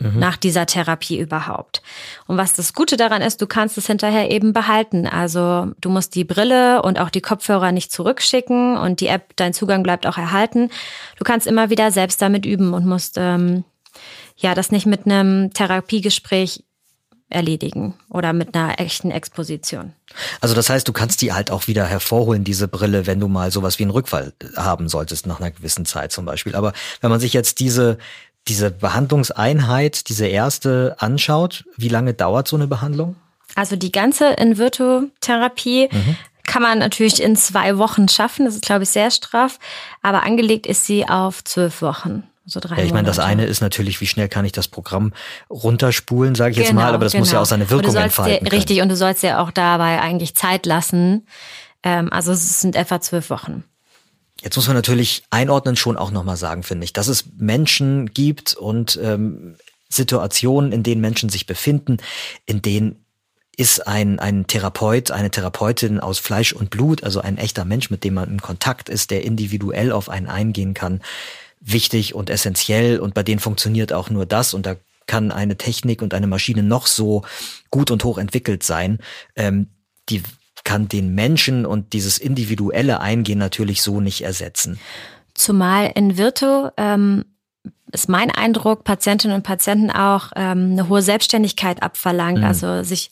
mhm. 0.00 0.18
nach 0.18 0.36
dieser 0.36 0.66
Therapie 0.66 1.18
überhaupt. 1.18 1.82
Und 2.26 2.36
was 2.36 2.54
das 2.54 2.72
Gute 2.72 2.96
daran 2.96 3.22
ist, 3.22 3.40
du 3.40 3.46
kannst 3.46 3.78
es 3.78 3.86
hinterher 3.86 4.30
eben 4.30 4.52
behalten. 4.52 5.06
Also 5.06 5.72
du 5.80 5.90
musst 5.90 6.14
die 6.14 6.24
Brille 6.24 6.82
und 6.82 6.98
auch 6.98 7.10
die 7.10 7.20
Kopfhörer 7.20 7.72
nicht 7.72 7.92
zurückschicken 7.92 8.76
und 8.76 9.00
die 9.00 9.08
App, 9.08 9.34
dein 9.36 9.54
Zugang 9.54 9.82
bleibt 9.82 10.06
auch 10.06 10.18
erhalten. 10.18 10.70
Du 11.18 11.24
kannst 11.24 11.46
immer 11.46 11.70
wieder 11.70 11.90
selbst 11.90 12.20
damit 12.22 12.46
üben 12.46 12.74
und 12.74 12.86
musst 12.86 13.16
ähm, 13.16 13.64
ja 14.36 14.54
das 14.54 14.70
nicht 14.70 14.86
mit 14.86 15.06
einem 15.06 15.52
Therapiegespräch 15.52 16.62
erledigen 17.28 17.94
oder 18.08 18.32
mit 18.32 18.54
einer 18.54 18.78
echten 18.78 19.10
Exposition. 19.10 19.92
Also 20.40 20.54
das 20.54 20.70
heißt, 20.70 20.86
du 20.86 20.92
kannst 20.92 21.22
die 21.22 21.32
halt 21.32 21.50
auch 21.50 21.66
wieder 21.66 21.84
hervorholen, 21.84 22.44
diese 22.44 22.68
Brille, 22.68 23.06
wenn 23.06 23.18
du 23.18 23.26
mal 23.26 23.50
sowas 23.50 23.78
wie 23.78 23.82
einen 23.82 23.90
Rückfall 23.90 24.32
haben 24.56 24.88
solltest 24.88 25.26
nach 25.26 25.40
einer 25.40 25.50
gewissen 25.50 25.84
Zeit 25.86 26.12
zum 26.12 26.24
Beispiel. 26.24 26.54
Aber 26.54 26.72
wenn 27.00 27.10
man 27.10 27.18
sich 27.18 27.32
jetzt 27.32 27.58
diese 27.58 27.98
diese 28.48 28.70
Behandlungseinheit, 28.70 30.08
diese 30.08 30.26
erste 30.26 30.96
anschaut, 30.98 31.64
wie 31.76 31.88
lange 31.88 32.14
dauert 32.14 32.48
so 32.48 32.56
eine 32.56 32.66
Behandlung? 32.66 33.16
Also 33.54 33.76
die 33.76 33.92
ganze 33.92 34.30
In-Virtu-Therapie 34.34 35.88
mhm. 35.90 36.16
kann 36.44 36.62
man 36.62 36.78
natürlich 36.78 37.22
in 37.22 37.36
zwei 37.36 37.78
Wochen 37.78 38.08
schaffen. 38.08 38.44
Das 38.44 38.54
ist, 38.54 38.64
glaube 38.64 38.84
ich, 38.84 38.90
sehr 38.90 39.10
straff. 39.10 39.58
Aber 40.02 40.22
angelegt 40.22 40.66
ist 40.66 40.86
sie 40.86 41.08
auf 41.08 41.42
zwölf 41.42 41.82
Wochen. 41.82 42.24
So 42.44 42.60
drei 42.60 42.76
ja, 42.76 42.84
ich 42.84 42.92
meine, 42.92 43.08
das 43.08 43.18
eine 43.18 43.44
ist 43.44 43.60
natürlich, 43.60 44.00
wie 44.00 44.06
schnell 44.06 44.28
kann 44.28 44.44
ich 44.44 44.52
das 44.52 44.68
Programm 44.68 45.12
runterspulen, 45.50 46.36
sage 46.36 46.52
ich 46.52 46.56
genau, 46.58 46.66
jetzt 46.66 46.74
mal, 46.74 46.82
genau, 46.82 46.94
aber 46.94 47.04
das 47.04 47.12
genau. 47.12 47.22
muss 47.22 47.28
ja 47.28 47.32
genau. 47.32 47.42
auch 47.42 47.46
seine 47.46 47.70
Wirkung 47.70 47.96
entfalten. 47.96 48.44
Dir, 48.44 48.52
richtig, 48.52 48.80
und 48.82 48.88
du 48.88 48.94
sollst 48.94 49.24
ja 49.24 49.40
auch 49.40 49.50
dabei 49.50 50.00
eigentlich 50.00 50.36
Zeit 50.36 50.64
lassen. 50.64 51.26
Ähm, 51.82 52.12
also 52.12 52.30
es 52.30 52.60
sind 52.60 52.76
etwa 52.76 53.00
zwölf 53.00 53.30
Wochen. 53.30 53.64
Jetzt 54.42 54.56
muss 54.56 54.66
man 54.66 54.76
natürlich 54.76 55.24
einordnen 55.30 55.76
schon 55.76 55.96
auch 55.96 56.10
nochmal 56.10 56.36
sagen, 56.36 56.62
finde 56.62 56.84
ich, 56.84 56.92
dass 56.92 57.08
es 57.08 57.24
Menschen 57.36 58.12
gibt 58.12 58.54
und 58.54 58.98
ähm, 59.02 59.56
Situationen, 59.88 60.72
in 60.72 60.82
denen 60.82 61.00
Menschen 61.00 61.28
sich 61.28 61.46
befinden, 61.46 61.98
in 62.44 62.60
denen 62.60 63.04
ist 63.56 63.86
ein, 63.86 64.18
ein 64.18 64.46
Therapeut, 64.46 65.10
eine 65.10 65.30
Therapeutin 65.30 65.98
aus 65.98 66.18
Fleisch 66.18 66.52
und 66.52 66.68
Blut, 66.68 67.02
also 67.02 67.20
ein 67.20 67.38
echter 67.38 67.64
Mensch, 67.64 67.88
mit 67.88 68.04
dem 68.04 68.14
man 68.14 68.28
in 68.28 68.42
Kontakt 68.42 68.90
ist, 68.90 69.10
der 69.10 69.24
individuell 69.24 69.92
auf 69.92 70.10
einen 70.10 70.26
eingehen 70.26 70.74
kann, 70.74 71.00
wichtig 71.60 72.14
und 72.14 72.28
essentiell 72.28 73.00
und 73.00 73.14
bei 73.14 73.22
denen 73.22 73.40
funktioniert 73.40 73.94
auch 73.94 74.10
nur 74.10 74.26
das 74.26 74.52
und 74.52 74.66
da 74.66 74.76
kann 75.06 75.32
eine 75.32 75.56
Technik 75.56 76.02
und 76.02 76.12
eine 76.12 76.26
Maschine 76.26 76.62
noch 76.62 76.86
so 76.86 77.24
gut 77.70 77.90
und 77.90 78.04
hoch 78.04 78.18
entwickelt 78.18 78.62
sein. 78.62 78.98
Ähm, 79.36 79.68
die 80.08 80.22
kann 80.66 80.88
den 80.88 81.14
Menschen 81.14 81.64
und 81.64 81.92
dieses 81.94 82.18
individuelle 82.18 83.00
Eingehen 83.00 83.38
natürlich 83.38 83.82
so 83.82 84.00
nicht 84.00 84.22
ersetzen. 84.22 84.78
Zumal 85.32 85.92
in 85.94 86.18
Virtu 86.18 86.68
ähm, 86.76 87.24
ist 87.92 88.08
mein 88.08 88.30
Eindruck, 88.30 88.82
Patientinnen 88.82 89.36
und 89.36 89.44
Patienten 89.44 89.90
auch 89.90 90.32
ähm, 90.34 90.72
eine 90.72 90.88
hohe 90.88 91.02
Selbstständigkeit 91.02 91.82
abverlangt. 91.82 92.38
Mhm. 92.38 92.44
Also 92.44 92.82
sich 92.82 93.10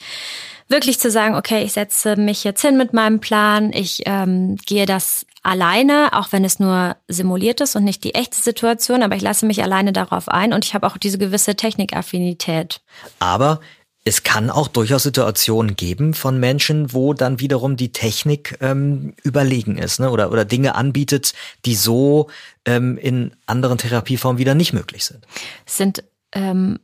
wirklich 0.69 0.99
zu 0.99 1.11
sagen, 1.11 1.37
okay, 1.37 1.63
ich 1.63 1.73
setze 1.73 2.17
mich 2.17 2.43
jetzt 2.43 2.61
hin 2.61 2.77
mit 2.77 2.93
meinem 2.93 3.21
Plan, 3.21 3.73
ich 3.73 4.03
ähm, 4.07 4.57
gehe 4.67 4.87
das 4.87 5.25
alleine, 5.45 6.09
auch 6.13 6.33
wenn 6.33 6.45
es 6.45 6.59
nur 6.59 6.97
simuliert 7.07 7.61
ist 7.61 7.77
und 7.77 7.85
nicht 7.85 8.03
die 8.03 8.15
echte 8.15 8.37
Situation, 8.37 9.03
aber 9.03 9.15
ich 9.15 9.23
lasse 9.23 9.47
mich 9.47 9.63
alleine 9.63 9.93
darauf 9.93 10.29
ein 10.29 10.53
und 10.53 10.65
ich 10.65 10.75
habe 10.75 10.87
auch 10.87 10.97
diese 10.97 11.19
gewisse 11.19 11.55
Technikaffinität. 11.55 12.81
Aber 13.21 13.61
es 14.05 14.23
kann 14.23 14.51
auch 14.51 14.69
durchaus 14.69 15.03
Situationen 15.03 15.77
geben 15.77 16.13
von 16.13 16.39
Menschen, 16.39 16.93
wo 16.93 17.15
dann 17.15 17.41
wiederum 17.41 17.77
die 17.77 17.91
Technik 17.91 18.59
ähm, 18.61 19.15
überlegen 19.23 19.79
ist 19.79 19.99
ne? 19.99 20.11
oder, 20.11 20.31
oder 20.31 20.45
Dinge 20.45 20.75
anbietet, 20.75 21.33
die 21.65 21.75
so 21.75 22.29
ähm, 22.67 22.99
in 22.99 23.35
anderen 23.47 23.79
Therapieformen 23.79 24.39
wieder 24.39 24.55
nicht 24.55 24.75
möglich 24.75 25.07
sind. 25.07 25.27
Es 25.65 25.79
sind 25.79 26.05
ähm, 26.33 26.81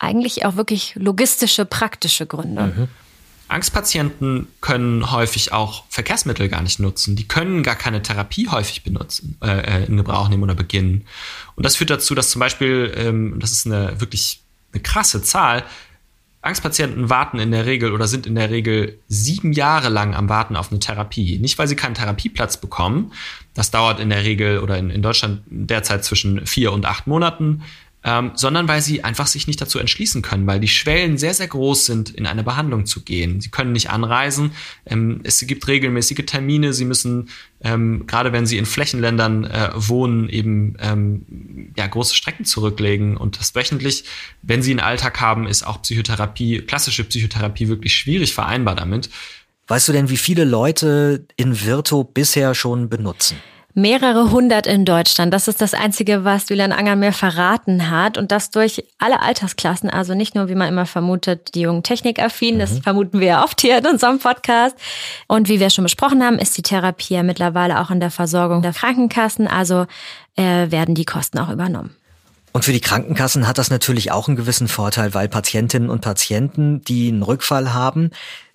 eigentlich 0.00 0.44
auch 0.44 0.56
wirklich 0.56 0.96
logistische, 0.96 1.64
praktische 1.64 2.26
Gründe. 2.26 2.74
Mhm. 2.76 2.88
Angstpatienten 3.46 4.48
können 4.60 5.12
häufig 5.12 5.52
auch 5.52 5.84
Verkehrsmittel 5.88 6.48
gar 6.48 6.62
nicht 6.62 6.80
nutzen. 6.80 7.14
Die 7.14 7.28
können 7.28 7.62
gar 7.62 7.76
keine 7.76 8.02
Therapie 8.02 8.48
häufig 8.48 8.82
benutzen, 8.82 9.36
äh, 9.42 9.82
äh 9.82 9.84
in 9.84 9.96
Gebrauch 9.96 10.28
nehmen 10.28 10.42
oder 10.42 10.56
beginnen. 10.56 11.06
Und 11.54 11.64
das 11.64 11.76
führt 11.76 11.90
dazu, 11.90 12.16
dass 12.16 12.30
zum 12.30 12.40
Beispiel, 12.40 12.92
ähm, 12.96 13.36
das 13.38 13.52
ist 13.52 13.66
eine 13.66 14.00
wirklich 14.00 14.40
eine 14.72 14.82
krasse 14.82 15.22
Zahl, 15.22 15.62
Angstpatienten 16.44 17.08
warten 17.08 17.38
in 17.38 17.50
der 17.50 17.64
Regel 17.64 17.92
oder 17.92 18.06
sind 18.06 18.26
in 18.26 18.34
der 18.34 18.50
Regel 18.50 18.98
sieben 19.08 19.52
Jahre 19.52 19.88
lang 19.88 20.14
am 20.14 20.28
Warten 20.28 20.56
auf 20.56 20.70
eine 20.70 20.78
Therapie. 20.78 21.38
Nicht, 21.38 21.58
weil 21.58 21.68
sie 21.68 21.76
keinen 21.76 21.94
Therapieplatz 21.94 22.58
bekommen. 22.58 23.12
Das 23.54 23.70
dauert 23.70 23.98
in 23.98 24.10
der 24.10 24.24
Regel 24.24 24.58
oder 24.58 24.76
in, 24.76 24.90
in 24.90 25.00
Deutschland 25.00 25.42
derzeit 25.46 26.04
zwischen 26.04 26.46
vier 26.46 26.72
und 26.72 26.84
acht 26.84 27.06
Monaten 27.06 27.62
ähm, 28.04 28.32
sondern 28.34 28.68
weil 28.68 28.82
sie 28.82 29.02
einfach 29.02 29.26
sich 29.26 29.46
nicht 29.46 29.60
dazu 29.60 29.78
entschließen 29.78 30.20
können, 30.20 30.46
weil 30.46 30.60
die 30.60 30.68
Schwellen 30.68 31.16
sehr, 31.16 31.32
sehr 31.32 31.48
groß 31.48 31.86
sind, 31.86 32.10
in 32.10 32.26
eine 32.26 32.44
Behandlung 32.44 32.84
zu 32.84 33.02
gehen. 33.02 33.40
Sie 33.40 33.48
können 33.48 33.72
nicht 33.72 33.88
anreisen. 33.90 34.52
Ähm, 34.84 35.20
es 35.24 35.40
gibt 35.40 35.66
regelmäßige 35.66 36.26
Termine. 36.26 36.74
Sie 36.74 36.84
müssen, 36.84 37.30
ähm, 37.62 38.06
gerade 38.06 38.32
wenn 38.32 38.46
sie 38.46 38.58
in 38.58 38.66
Flächenländern 38.66 39.44
äh, 39.44 39.70
wohnen, 39.74 40.28
eben 40.28 40.76
ähm, 40.80 41.72
ja, 41.76 41.86
große 41.86 42.14
Strecken 42.14 42.44
zurücklegen. 42.44 43.16
Und 43.16 43.40
das 43.40 43.54
wöchentlich, 43.54 44.04
wenn 44.42 44.62
sie 44.62 44.72
einen 44.72 44.80
Alltag 44.80 45.20
haben, 45.20 45.46
ist 45.46 45.66
auch 45.66 45.80
Psychotherapie, 45.80 46.60
klassische 46.60 47.04
Psychotherapie 47.04 47.68
wirklich 47.68 47.94
schwierig 47.94 48.34
vereinbar 48.34 48.74
damit. 48.74 49.08
Weißt 49.66 49.88
du 49.88 49.92
denn, 49.92 50.10
wie 50.10 50.18
viele 50.18 50.44
Leute 50.44 51.26
in 51.36 51.64
Virto 51.64 52.04
bisher 52.04 52.54
schon 52.54 52.90
benutzen? 52.90 53.38
Mehrere 53.76 54.30
hundert 54.30 54.68
in 54.68 54.84
Deutschland. 54.84 55.34
Das 55.34 55.48
ist 55.48 55.60
das 55.60 55.74
Einzige, 55.74 56.24
was 56.24 56.48
Julian 56.48 56.70
Anger 56.70 56.94
mir 56.94 57.12
verraten 57.12 57.90
hat. 57.90 58.16
Und 58.16 58.30
das 58.30 58.50
durch 58.50 58.84
alle 58.98 59.20
Altersklassen. 59.20 59.90
Also 59.90 60.14
nicht 60.14 60.36
nur, 60.36 60.48
wie 60.48 60.54
man 60.54 60.68
immer 60.68 60.86
vermutet, 60.86 61.56
die 61.56 61.62
jungen 61.62 61.82
Technikaffinen. 61.82 62.60
Das 62.60 62.74
mhm. 62.74 62.82
vermuten 62.82 63.18
wir 63.18 63.26
ja 63.26 63.44
oft 63.44 63.60
hier 63.60 63.78
in 63.78 63.86
unserem 63.86 64.20
Podcast. 64.20 64.76
Und 65.26 65.48
wie 65.48 65.58
wir 65.58 65.70
schon 65.70 65.84
besprochen 65.84 66.22
haben, 66.22 66.38
ist 66.38 66.56
die 66.56 66.62
Therapie 66.62 67.14
ja 67.14 67.24
mittlerweile 67.24 67.80
auch 67.80 67.90
in 67.90 67.98
der 67.98 68.12
Versorgung 68.12 68.62
der 68.62 68.72
Krankenkassen. 68.72 69.48
Also 69.48 69.86
äh, 70.36 70.70
werden 70.70 70.94
die 70.94 71.04
Kosten 71.04 71.38
auch 71.38 71.50
übernommen. 71.50 71.96
Und 72.54 72.64
für 72.64 72.72
die 72.72 72.80
Krankenkassen 72.80 73.48
hat 73.48 73.58
das 73.58 73.68
natürlich 73.68 74.12
auch 74.12 74.28
einen 74.28 74.36
gewissen 74.36 74.68
Vorteil, 74.68 75.12
weil 75.12 75.28
Patientinnen 75.28 75.90
und 75.90 76.02
Patienten, 76.02 76.82
die 76.82 77.08
einen 77.08 77.24
Rückfall 77.24 77.74
haben, 77.74 78.10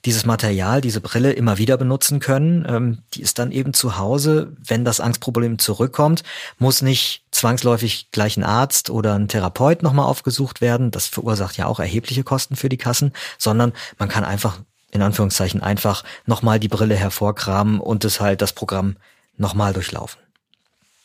dieses 0.06 0.26
Material, 0.26 0.80
diese 0.80 1.02
Brille 1.02 1.34
immer 1.34 1.58
wieder 1.58 1.76
benutzen 1.76 2.22
können. 2.22 2.66
Ähm, 2.66 3.00
die 3.14 3.22
ist 3.22 3.40
dann 3.40 3.52
eben 3.52 3.74
zu 3.74 3.98
Hause. 3.98 4.54
Wenn 4.66 4.86
das 4.86 5.02
Angstproblem 5.02 5.60
zurückkommt, 5.60 6.24
muss 6.60 6.82
nicht 6.82 7.26
zwangsläufig 7.32 8.08
gleich 8.14 8.38
ein 8.38 8.46
Arzt 8.46 8.90
oder 8.90 9.16
ein 9.16 9.28
Therapeut 9.28 9.84
nochmal 9.84 10.06
aufgesucht 10.06 10.62
werden. 10.62 10.92
Das 10.92 11.08
verursacht 11.08 11.58
ja 11.58 11.66
auch 11.66 11.82
erhebliche 11.82 12.24
Kosten 12.24 12.56
für 12.56 12.70
die 12.70 12.78
Kassen, 12.78 13.12
sondern 13.38 13.74
man 13.98 14.08
kann 14.08 14.24
einfach, 14.24 14.60
in 14.92 15.02
Anführungszeichen, 15.02 15.62
einfach 15.62 16.06
nochmal 16.26 16.62
die 16.62 16.70
Brille 16.70 16.96
hervorkramen 16.96 17.82
und 17.82 18.06
es 18.06 18.22
halt 18.22 18.42
das 18.42 18.54
Programm 18.54 18.96
nochmal 19.36 19.74
durchlaufen. 19.74 20.22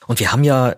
Und 0.06 0.20
wir 0.20 0.30
haben 0.30 0.44
ja 0.44 0.76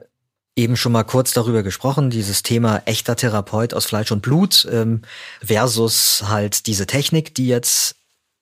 eben 0.56 0.76
schon 0.76 0.92
mal 0.92 1.04
kurz 1.04 1.32
darüber 1.32 1.62
gesprochen, 1.62 2.10
dieses 2.10 2.42
Thema 2.42 2.82
echter 2.86 3.14
Therapeut 3.14 3.74
aus 3.74 3.84
Fleisch 3.84 4.10
und 4.10 4.22
Blut 4.22 4.66
ähm, 4.72 5.02
versus 5.44 6.24
halt 6.26 6.66
diese 6.66 6.86
Technik, 6.86 7.34
die 7.34 7.46
jetzt 7.46 7.96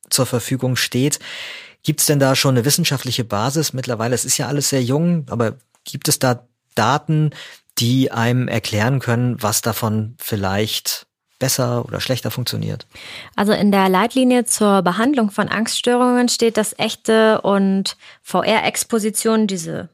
zur 0.08 0.24
Verfügung 0.24 0.76
steht. 0.76 1.18
Gibt 1.82 2.00
es 2.00 2.06
denn 2.06 2.20
da 2.20 2.36
schon 2.36 2.54
eine 2.54 2.64
wissenschaftliche 2.64 3.24
Basis 3.24 3.72
mittlerweile? 3.72 4.14
Es 4.14 4.24
ist 4.24 4.38
ja 4.38 4.46
alles 4.46 4.68
sehr 4.70 4.82
jung, 4.82 5.26
aber 5.28 5.56
gibt 5.84 6.08
es 6.08 6.18
da 6.18 6.46
Daten, 6.74 7.30
die 7.78 8.12
einem 8.12 8.48
erklären 8.48 9.00
können, 9.00 9.42
was 9.42 9.60
davon 9.60 10.14
vielleicht 10.18 11.06
besser 11.40 11.84
oder 11.84 12.00
schlechter 12.00 12.30
funktioniert? 12.30 12.86
Also 13.34 13.52
in 13.52 13.72
der 13.72 13.88
Leitlinie 13.88 14.44
zur 14.44 14.82
Behandlung 14.82 15.30
von 15.30 15.48
Angststörungen 15.48 16.28
steht, 16.28 16.56
dass 16.56 16.78
echte 16.78 17.40
und 17.42 17.96
VR-Expositionen, 18.22 19.48
diese 19.48 19.88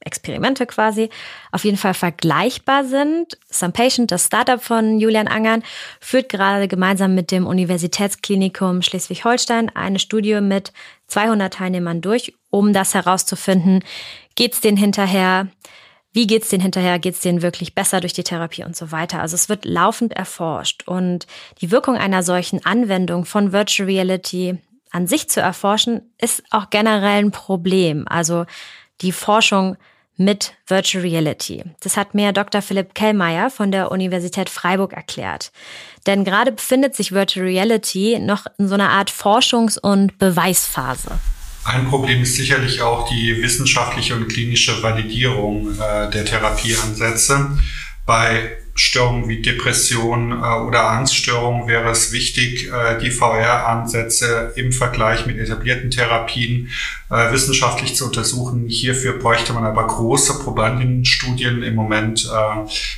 Experimente 0.00 0.66
quasi 0.66 1.10
auf 1.52 1.64
jeden 1.64 1.76
Fall 1.76 1.94
vergleichbar 1.94 2.84
sind. 2.84 3.38
Some 3.50 3.72
Patient, 3.72 4.10
das 4.10 4.26
Startup 4.26 4.62
von 4.62 4.98
Julian 4.98 5.28
Angern, 5.28 5.62
führt 6.00 6.28
gerade 6.28 6.68
gemeinsam 6.68 7.14
mit 7.14 7.30
dem 7.30 7.46
Universitätsklinikum 7.46 8.82
Schleswig-Holstein 8.82 9.70
eine 9.74 9.98
Studie 9.98 10.40
mit 10.40 10.72
200 11.08 11.52
Teilnehmern 11.52 12.00
durch, 12.00 12.34
um 12.50 12.72
das 12.72 12.94
herauszufinden, 12.94 13.84
geht's 14.36 14.60
denen 14.60 14.76
hinterher, 14.76 15.48
wie 16.12 16.26
geht's 16.26 16.48
denen 16.48 16.62
hinterher, 16.62 16.98
geht's 16.98 17.20
denen 17.20 17.42
wirklich 17.42 17.74
besser 17.74 18.00
durch 18.00 18.12
die 18.12 18.24
Therapie 18.24 18.64
und 18.64 18.76
so 18.76 18.90
weiter. 18.90 19.20
Also 19.20 19.34
es 19.34 19.48
wird 19.48 19.64
laufend 19.64 20.12
erforscht 20.12 20.88
und 20.88 21.26
die 21.60 21.70
Wirkung 21.70 21.96
einer 21.96 22.22
solchen 22.22 22.64
Anwendung 22.64 23.24
von 23.24 23.52
Virtual 23.52 23.86
Reality 23.86 24.58
an 24.90 25.06
sich 25.06 25.28
zu 25.28 25.40
erforschen, 25.40 26.12
ist 26.20 26.42
auch 26.50 26.70
generell 26.70 27.24
ein 27.24 27.30
Problem. 27.30 28.08
Also 28.08 28.44
die 29.00 29.12
Forschung 29.12 29.76
mit 30.16 30.52
Virtual 30.66 31.02
Reality. 31.02 31.64
Das 31.80 31.96
hat 31.96 32.14
mir 32.14 32.32
Dr. 32.32 32.60
Philipp 32.60 32.94
Kellmeier 32.94 33.48
von 33.48 33.72
der 33.72 33.90
Universität 33.90 34.50
Freiburg 34.50 34.92
erklärt. 34.92 35.50
Denn 36.06 36.24
gerade 36.24 36.52
befindet 36.52 36.94
sich 36.94 37.12
Virtual 37.12 37.46
Reality 37.46 38.18
noch 38.20 38.44
in 38.58 38.68
so 38.68 38.74
einer 38.74 38.90
Art 38.90 39.10
Forschungs- 39.10 39.78
und 39.78 40.18
Beweisphase. 40.18 41.18
Ein 41.64 41.88
Problem 41.88 42.22
ist 42.22 42.36
sicherlich 42.36 42.82
auch 42.82 43.08
die 43.08 43.42
wissenschaftliche 43.42 44.14
und 44.14 44.28
klinische 44.28 44.82
Validierung 44.82 45.72
äh, 45.78 46.10
der 46.10 46.24
Therapieansätze. 46.24 47.58
Bei 48.04 48.56
Störungen 48.74 49.28
wie 49.28 49.42
Depression 49.42 50.32
äh, 50.32 50.34
oder 50.34 50.90
Angststörungen 50.90 51.66
wäre 51.68 51.90
es 51.90 52.12
wichtig, 52.12 52.68
äh, 52.68 52.98
die 52.98 53.10
VR-Ansätze 53.10 54.52
im 54.56 54.72
Vergleich 54.72 55.26
mit 55.26 55.38
etablierten 55.38 55.90
Therapien 55.90 56.70
äh, 57.10 57.32
wissenschaftlich 57.32 57.96
zu 57.96 58.06
untersuchen. 58.06 58.68
Hierfür 58.68 59.18
bräuchte 59.18 59.52
man 59.52 59.64
aber 59.64 59.86
große 59.86 60.38
Probandinnenstudien. 60.40 61.62
Im 61.62 61.74
Moment 61.74 62.28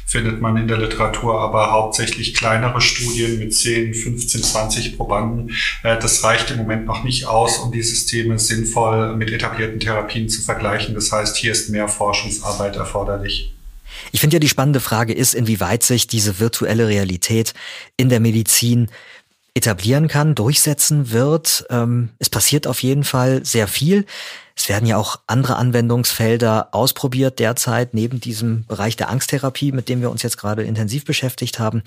findet 0.07 0.41
man 0.41 0.57
in 0.57 0.69
der 0.69 0.79
Literatur 0.79 1.41
aber 1.41 1.71
hauptsächlich 1.73 2.35
kleinere 2.35 2.81
Studien 2.81 3.39
mit 3.39 3.55
10, 3.55 3.95
15, 3.95 4.43
20 4.43 4.97
Probanden. 4.97 5.53
Das 5.83 6.23
reicht 6.25 6.51
im 6.51 6.59
Moment 6.59 6.87
noch 6.87 7.05
nicht 7.05 7.27
aus, 7.27 7.59
um 7.59 7.73
die 7.73 7.83
Systeme 7.83 8.39
sinnvoll 8.39 9.17
mit 9.17 9.31
etablierten 9.31 9.81
Therapien 9.81 10.29
zu 10.29 10.43
vergleichen. 10.43 10.95
Das 10.95 11.11
heißt, 11.13 11.37
hier 11.37 11.53
ist 11.53 11.71
mehr 11.71 11.89
Forschungsarbeit 11.89 12.77
erforderlich. 12.77 13.53
Ich 14.11 14.21
finde 14.21 14.37
ja 14.37 14.41
die 14.41 14.49
spannende 14.49 14.81
Frage 14.81 15.13
ist, 15.13 15.35
inwieweit 15.35 15.83
sich 15.83 16.07
diese 16.07 16.41
virtuelle 16.41 16.89
Realität 16.89 17.55
in 17.97 18.09
der 18.09 18.21
Medizin 18.21 18.89
etablieren 19.55 20.09
kann, 20.09 20.35
durchsetzen 20.35 21.11
wird. 21.11 21.67
Ähm, 21.71 22.11
es 22.19 22.31
passiert 22.31 22.67
auf 22.67 22.83
jeden 22.83 23.05
Fall 23.05 23.45
sehr 23.45 23.69
viel. 23.69 24.07
Es 24.57 24.69
werden 24.69 24.87
ja 24.87 24.97
auch 24.97 25.21
andere 25.27 25.57
Anwendungsfelder 25.57 26.69
ausprobiert 26.73 27.39
derzeit 27.39 27.95
neben 27.95 28.21
diesem 28.21 28.65
Bereich 28.67 28.97
der 28.97 29.11
Angsttherapie, 29.11 29.73
mit 29.73 29.89
dem 29.89 30.01
wir 30.01 30.11
uns 30.11 30.23
jetzt 30.23 30.39
gerade 30.39 30.63
intensiv 30.63 31.05
beschäftigt 31.05 31.59
haben. 31.59 31.83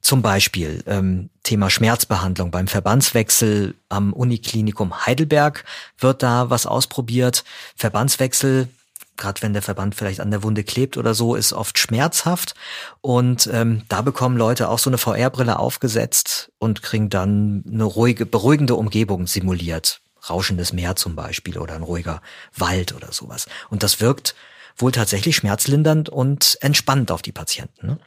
Zum 0.00 0.22
Beispiel 0.22 0.82
ähm, 0.86 1.30
Thema 1.42 1.70
Schmerzbehandlung 1.70 2.50
beim 2.50 2.66
Verbandswechsel 2.66 3.74
am 3.88 4.12
Uniklinikum 4.12 5.06
Heidelberg 5.06 5.64
wird 5.98 6.22
da 6.22 6.50
was 6.50 6.66
ausprobiert. 6.66 7.44
Verbandswechsel 7.76 8.68
gerade 9.16 9.42
wenn 9.42 9.52
der 9.52 9.62
Verband 9.62 9.94
vielleicht 9.94 10.20
an 10.20 10.30
der 10.30 10.42
Wunde 10.42 10.64
klebt 10.64 10.96
oder 10.96 11.14
so, 11.14 11.34
ist 11.34 11.52
oft 11.52 11.78
schmerzhaft. 11.78 12.54
Und 13.00 13.48
ähm, 13.52 13.82
da 13.88 14.02
bekommen 14.02 14.36
Leute 14.36 14.68
auch 14.68 14.78
so 14.78 14.90
eine 14.90 14.98
VR-Brille 14.98 15.58
aufgesetzt 15.58 16.52
und 16.58 16.82
kriegen 16.82 17.10
dann 17.10 17.64
eine 17.66 17.84
ruhige, 17.84 18.26
beruhigende 18.26 18.74
Umgebung 18.74 19.26
simuliert. 19.26 20.00
Rauschendes 20.28 20.72
Meer 20.72 20.96
zum 20.96 21.16
Beispiel 21.16 21.58
oder 21.58 21.74
ein 21.74 21.82
ruhiger 21.82 22.22
Wald 22.56 22.94
oder 22.94 23.12
sowas. 23.12 23.46
Und 23.68 23.82
das 23.82 24.00
wirkt 24.00 24.34
wohl 24.76 24.90
tatsächlich 24.90 25.36
schmerzlindernd 25.36 26.08
und 26.08 26.58
entspannt 26.60 27.10
auf 27.10 27.22
die 27.22 27.32
Patienten. 27.32 27.86
Ne? 27.86 27.98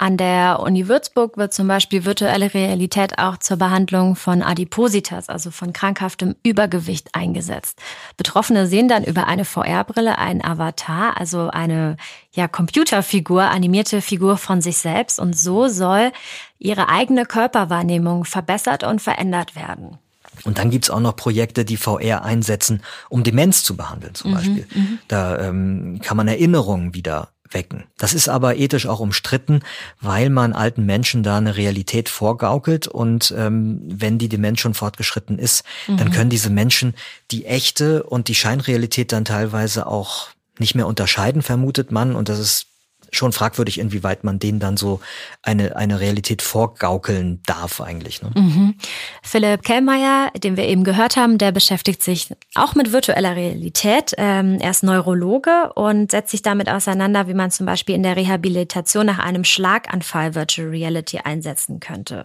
An 0.00 0.16
der 0.16 0.60
Uni 0.60 0.88
Würzburg 0.88 1.36
wird 1.36 1.52
zum 1.52 1.68
Beispiel 1.68 2.06
virtuelle 2.06 2.54
Realität 2.54 3.18
auch 3.18 3.36
zur 3.36 3.58
Behandlung 3.58 4.16
von 4.16 4.40
Adipositas, 4.40 5.28
also 5.28 5.50
von 5.50 5.74
krankhaftem 5.74 6.36
Übergewicht 6.42 7.14
eingesetzt. 7.14 7.78
Betroffene 8.16 8.66
sehen 8.66 8.88
dann 8.88 9.04
über 9.04 9.26
eine 9.26 9.44
VR-Brille 9.44 10.16
einen 10.16 10.42
Avatar, 10.42 11.20
also 11.20 11.50
eine 11.50 11.98
ja, 12.32 12.48
Computerfigur, 12.48 13.42
animierte 13.42 14.00
Figur 14.00 14.38
von 14.38 14.62
sich 14.62 14.78
selbst 14.78 15.20
und 15.20 15.36
so 15.36 15.68
soll 15.68 16.12
ihre 16.58 16.88
eigene 16.88 17.26
Körperwahrnehmung 17.26 18.24
verbessert 18.24 18.84
und 18.84 19.02
verändert 19.02 19.54
werden. 19.54 19.98
Und 20.44 20.56
dann 20.56 20.70
gibt's 20.70 20.88
auch 20.88 21.00
noch 21.00 21.14
Projekte, 21.14 21.66
die 21.66 21.76
VR 21.76 22.24
einsetzen, 22.24 22.82
um 23.10 23.22
Demenz 23.22 23.64
zu 23.64 23.76
behandeln 23.76 24.14
zum 24.14 24.30
mhm, 24.30 24.34
Beispiel. 24.34 24.66
Mhm. 24.74 24.98
Da 25.08 25.38
ähm, 25.40 26.00
kann 26.02 26.16
man 26.16 26.26
Erinnerungen 26.26 26.94
wieder 26.94 27.28
wecken. 27.50 27.84
Das 27.98 28.14
ist 28.14 28.28
aber 28.28 28.56
ethisch 28.56 28.86
auch 28.86 29.00
umstritten, 29.00 29.60
weil 30.00 30.30
man 30.30 30.52
alten 30.52 30.86
Menschen 30.86 31.22
da 31.22 31.38
eine 31.38 31.56
Realität 31.56 32.08
vorgaukelt 32.08 32.86
und 32.86 33.34
ähm, 33.36 33.80
wenn 33.84 34.18
die 34.18 34.28
Demenz 34.28 34.60
schon 34.60 34.74
fortgeschritten 34.74 35.38
ist, 35.38 35.64
mhm. 35.86 35.96
dann 35.96 36.10
können 36.10 36.30
diese 36.30 36.50
Menschen 36.50 36.94
die 37.30 37.46
echte 37.46 38.04
und 38.04 38.28
die 38.28 38.34
Scheinrealität 38.34 39.12
dann 39.12 39.24
teilweise 39.24 39.86
auch 39.86 40.28
nicht 40.58 40.74
mehr 40.74 40.86
unterscheiden, 40.86 41.42
vermutet 41.42 41.90
man. 41.90 42.14
Und 42.14 42.28
das 42.28 42.38
ist 42.38 42.66
schon 43.12 43.32
fragwürdig, 43.32 43.78
inwieweit 43.78 44.24
man 44.24 44.38
denen 44.38 44.60
dann 44.60 44.76
so 44.76 45.00
eine, 45.42 45.76
eine 45.76 46.00
Realität 46.00 46.42
vorgaukeln 46.42 47.40
darf 47.46 47.80
eigentlich. 47.80 48.22
Ne? 48.22 48.30
Mhm. 48.34 48.74
Philipp 49.22 49.62
Kellmeier, 49.62 50.30
den 50.36 50.56
wir 50.56 50.64
eben 50.64 50.84
gehört 50.84 51.16
haben, 51.16 51.38
der 51.38 51.52
beschäftigt 51.52 52.02
sich 52.02 52.28
auch 52.54 52.74
mit 52.74 52.92
virtueller 52.92 53.36
Realität. 53.36 54.14
Ähm, 54.18 54.58
er 54.60 54.70
ist 54.70 54.82
Neurologe 54.82 55.72
und 55.74 56.10
setzt 56.10 56.30
sich 56.30 56.42
damit 56.42 56.68
auseinander, 56.68 57.28
wie 57.28 57.34
man 57.34 57.50
zum 57.50 57.66
Beispiel 57.66 57.94
in 57.94 58.02
der 58.02 58.16
Rehabilitation 58.16 59.06
nach 59.06 59.18
einem 59.18 59.44
Schlaganfall 59.44 60.34
Virtual 60.34 60.68
Reality 60.68 61.18
einsetzen 61.18 61.80
könnte. 61.80 62.24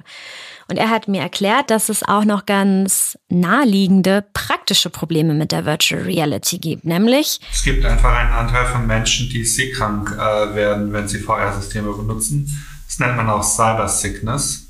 Und 0.67 0.77
er 0.77 0.89
hat 0.89 1.07
mir 1.07 1.21
erklärt, 1.21 1.69
dass 1.69 1.89
es 1.89 2.01
auch 2.03 2.25
noch 2.25 2.45
ganz 2.45 3.17
naheliegende 3.29 4.25
praktische 4.33 4.89
Probleme 4.89 5.33
mit 5.33 5.51
der 5.51 5.65
Virtual 5.65 6.01
Reality 6.01 6.57
gibt, 6.57 6.85
nämlich 6.85 7.39
es 7.51 7.63
gibt 7.63 7.85
einfach 7.85 8.13
einen 8.15 8.31
Anteil 8.31 8.65
von 8.65 8.87
Menschen, 8.87 9.29
die 9.29 9.43
seekrank 9.43 10.11
äh, 10.11 10.55
werden, 10.55 10.91
wenn 10.93 11.07
sie 11.07 11.19
VR-Systeme 11.19 11.93
benutzen. 11.93 12.47
Das 12.87 12.99
nennt 12.99 13.17
man 13.17 13.29
auch 13.29 13.43
Cyber 13.43 13.87
Sickness. 13.87 14.67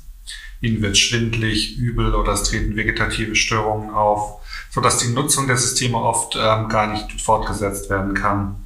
Ihnen 0.60 0.82
wird 0.82 0.96
schwindlig, 0.96 1.76
übel 1.78 2.14
oder 2.14 2.32
es 2.32 2.44
treten 2.44 2.76
vegetative 2.76 3.34
Störungen 3.34 3.90
auf, 3.90 4.40
sodass 4.70 4.98
die 4.98 5.12
Nutzung 5.12 5.46
der 5.46 5.56
Systeme 5.56 5.98
oft 5.98 6.36
ähm, 6.36 6.68
gar 6.68 6.86
nicht 6.92 7.20
fortgesetzt 7.20 7.90
werden 7.90 8.14
kann. 8.14 8.65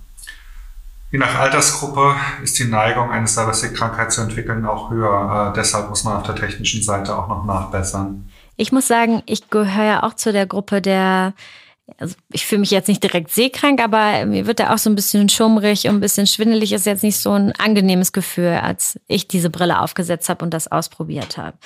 Je 1.10 1.18
nach 1.18 1.38
Altersgruppe 1.38 2.14
ist 2.42 2.58
die 2.58 2.66
Neigung, 2.66 3.10
eine 3.10 3.26
Cybersick-Krankheit 3.26 4.12
zu 4.12 4.20
entwickeln, 4.20 4.64
auch 4.64 4.90
höher. 4.90 5.50
Äh, 5.50 5.56
deshalb 5.56 5.88
muss 5.88 6.04
man 6.04 6.16
auf 6.16 6.22
der 6.22 6.36
technischen 6.36 6.82
Seite 6.82 7.16
auch 7.16 7.28
noch 7.28 7.44
nachbessern. 7.44 8.28
Ich 8.56 8.70
muss 8.70 8.86
sagen, 8.86 9.22
ich 9.26 9.50
gehöre 9.50 9.84
ja 9.84 10.02
auch 10.04 10.14
zu 10.14 10.32
der 10.32 10.46
Gruppe 10.46 10.80
der 10.80 11.34
also 11.98 12.14
ich 12.32 12.46
fühle 12.46 12.60
mich 12.60 12.70
jetzt 12.70 12.88
nicht 12.88 13.02
direkt 13.02 13.30
seekrank, 13.30 13.82
aber 13.82 14.24
mir 14.26 14.46
wird 14.46 14.60
da 14.60 14.72
auch 14.72 14.78
so 14.78 14.90
ein 14.90 14.94
bisschen 14.94 15.28
schummrig 15.28 15.86
und 15.88 15.96
ein 15.96 16.00
bisschen 16.00 16.26
schwindelig. 16.26 16.72
Ist 16.72 16.86
jetzt 16.86 17.02
nicht 17.02 17.18
so 17.18 17.32
ein 17.32 17.52
angenehmes 17.52 18.12
Gefühl, 18.12 18.60
als 18.62 18.98
ich 19.08 19.28
diese 19.28 19.50
Brille 19.50 19.80
aufgesetzt 19.80 20.28
habe 20.28 20.44
und 20.44 20.54
das 20.54 20.70
ausprobiert 20.70 21.36
habe. 21.36 21.56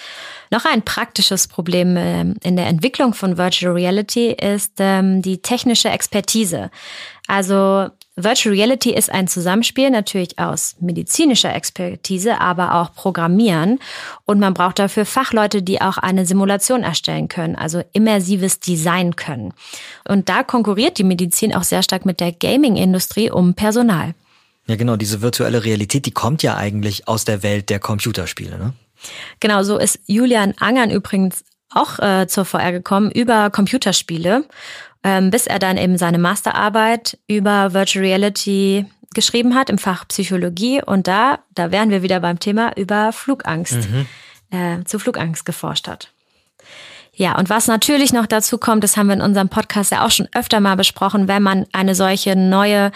Noch 0.50 0.64
ein 0.64 0.82
praktisches 0.82 1.48
Problem 1.48 1.96
ähm, 1.96 2.36
in 2.42 2.56
der 2.56 2.66
Entwicklung 2.66 3.14
von 3.14 3.36
Virtual 3.36 3.72
Reality 3.72 4.32
ist 4.32 4.74
ähm, 4.78 5.22
die 5.22 5.42
technische 5.42 5.90
Expertise. 5.90 6.70
Also 7.26 7.90
Virtual 8.16 8.54
Reality 8.54 8.94
ist 8.94 9.10
ein 9.10 9.26
Zusammenspiel 9.26 9.90
natürlich 9.90 10.38
aus 10.38 10.76
medizinischer 10.78 11.52
Expertise, 11.52 12.40
aber 12.40 12.74
auch 12.74 12.94
Programmieren. 12.94 13.80
Und 14.24 14.38
man 14.38 14.54
braucht 14.54 14.78
dafür 14.78 15.04
Fachleute, 15.04 15.62
die 15.62 15.80
auch 15.80 15.98
eine 15.98 16.24
Simulation 16.24 16.84
erstellen 16.84 17.26
können, 17.26 17.56
also 17.56 17.82
immersives 17.92 18.60
Design 18.60 19.16
können. 19.16 19.52
Und 20.06 20.28
da 20.28 20.44
konkurriert 20.44 20.98
die 20.98 21.04
Medizin 21.04 21.54
auch 21.54 21.64
sehr 21.64 21.82
stark 21.82 22.06
mit 22.06 22.20
der 22.20 22.30
Gaming-Industrie 22.30 23.32
um 23.32 23.54
Personal. 23.54 24.14
Ja, 24.66 24.76
genau, 24.76 24.96
diese 24.96 25.20
virtuelle 25.20 25.64
Realität, 25.64 26.06
die 26.06 26.12
kommt 26.12 26.42
ja 26.44 26.56
eigentlich 26.56 27.08
aus 27.08 27.24
der 27.24 27.42
Welt 27.42 27.68
der 27.68 27.80
Computerspiele, 27.80 28.58
ne? 28.58 28.72
Genau, 29.40 29.62
so 29.64 29.76
ist 29.76 29.98
Julian 30.06 30.54
Angern 30.58 30.90
übrigens 30.90 31.44
auch 31.68 31.98
äh, 31.98 32.26
zur 32.26 32.44
VR 32.46 32.72
gekommen 32.72 33.10
über 33.10 33.50
Computerspiele, 33.50 34.44
bis 35.30 35.46
er 35.46 35.58
dann 35.58 35.76
eben 35.76 35.98
seine 35.98 36.18
Masterarbeit 36.18 37.18
über 37.26 37.74
Virtual 37.74 38.04
Reality 38.04 38.86
geschrieben 39.14 39.54
hat 39.54 39.70
im 39.70 39.78
Fach 39.78 40.08
Psychologie 40.08 40.82
und 40.82 41.06
da, 41.06 41.38
da 41.54 41.70
wären 41.70 41.90
wir 41.90 42.02
wieder 42.02 42.20
beim 42.20 42.38
Thema 42.38 42.76
über 42.76 43.12
Flugangst, 43.12 43.88
mhm. 43.88 44.06
äh, 44.50 44.84
zu 44.84 44.98
Flugangst 44.98 45.44
geforscht 45.44 45.88
hat. 45.88 46.10
Ja, 47.12 47.38
und 47.38 47.48
was 47.48 47.68
natürlich 47.68 48.12
noch 48.12 48.26
dazu 48.26 48.58
kommt, 48.58 48.82
das 48.82 48.96
haben 48.96 49.06
wir 49.06 49.14
in 49.14 49.20
unserem 49.20 49.48
Podcast 49.48 49.92
ja 49.92 50.04
auch 50.04 50.10
schon 50.10 50.28
öfter 50.34 50.58
mal 50.58 50.74
besprochen, 50.74 51.28
wenn 51.28 51.42
man 51.44 51.66
eine 51.72 51.94
solche 51.94 52.34
neue 52.34 52.90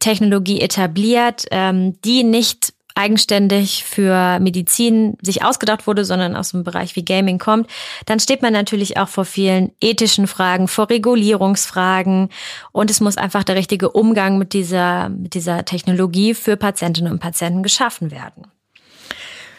Technologie 0.00 0.60
etabliert, 0.60 1.46
ähm, 1.52 2.00
die 2.02 2.24
nicht 2.24 2.72
eigenständig 2.98 3.84
für 3.84 4.38
Medizin 4.40 5.16
sich 5.22 5.44
ausgedacht 5.44 5.86
wurde, 5.86 6.04
sondern 6.04 6.36
aus 6.36 6.52
einem 6.52 6.64
Bereich 6.64 6.96
wie 6.96 7.04
Gaming 7.04 7.38
kommt, 7.38 7.70
dann 8.06 8.20
steht 8.20 8.42
man 8.42 8.52
natürlich 8.52 8.96
auch 8.98 9.08
vor 9.08 9.24
vielen 9.24 9.70
ethischen 9.80 10.26
Fragen, 10.26 10.68
vor 10.68 10.90
Regulierungsfragen 10.90 12.28
und 12.72 12.90
es 12.90 13.00
muss 13.00 13.16
einfach 13.16 13.44
der 13.44 13.56
richtige 13.56 13.90
Umgang 13.90 14.38
mit 14.38 14.52
dieser, 14.52 15.08
mit 15.08 15.34
dieser 15.34 15.64
Technologie 15.64 16.34
für 16.34 16.56
Patientinnen 16.56 17.12
und 17.12 17.20
Patienten 17.20 17.62
geschaffen 17.62 18.10
werden. 18.10 18.46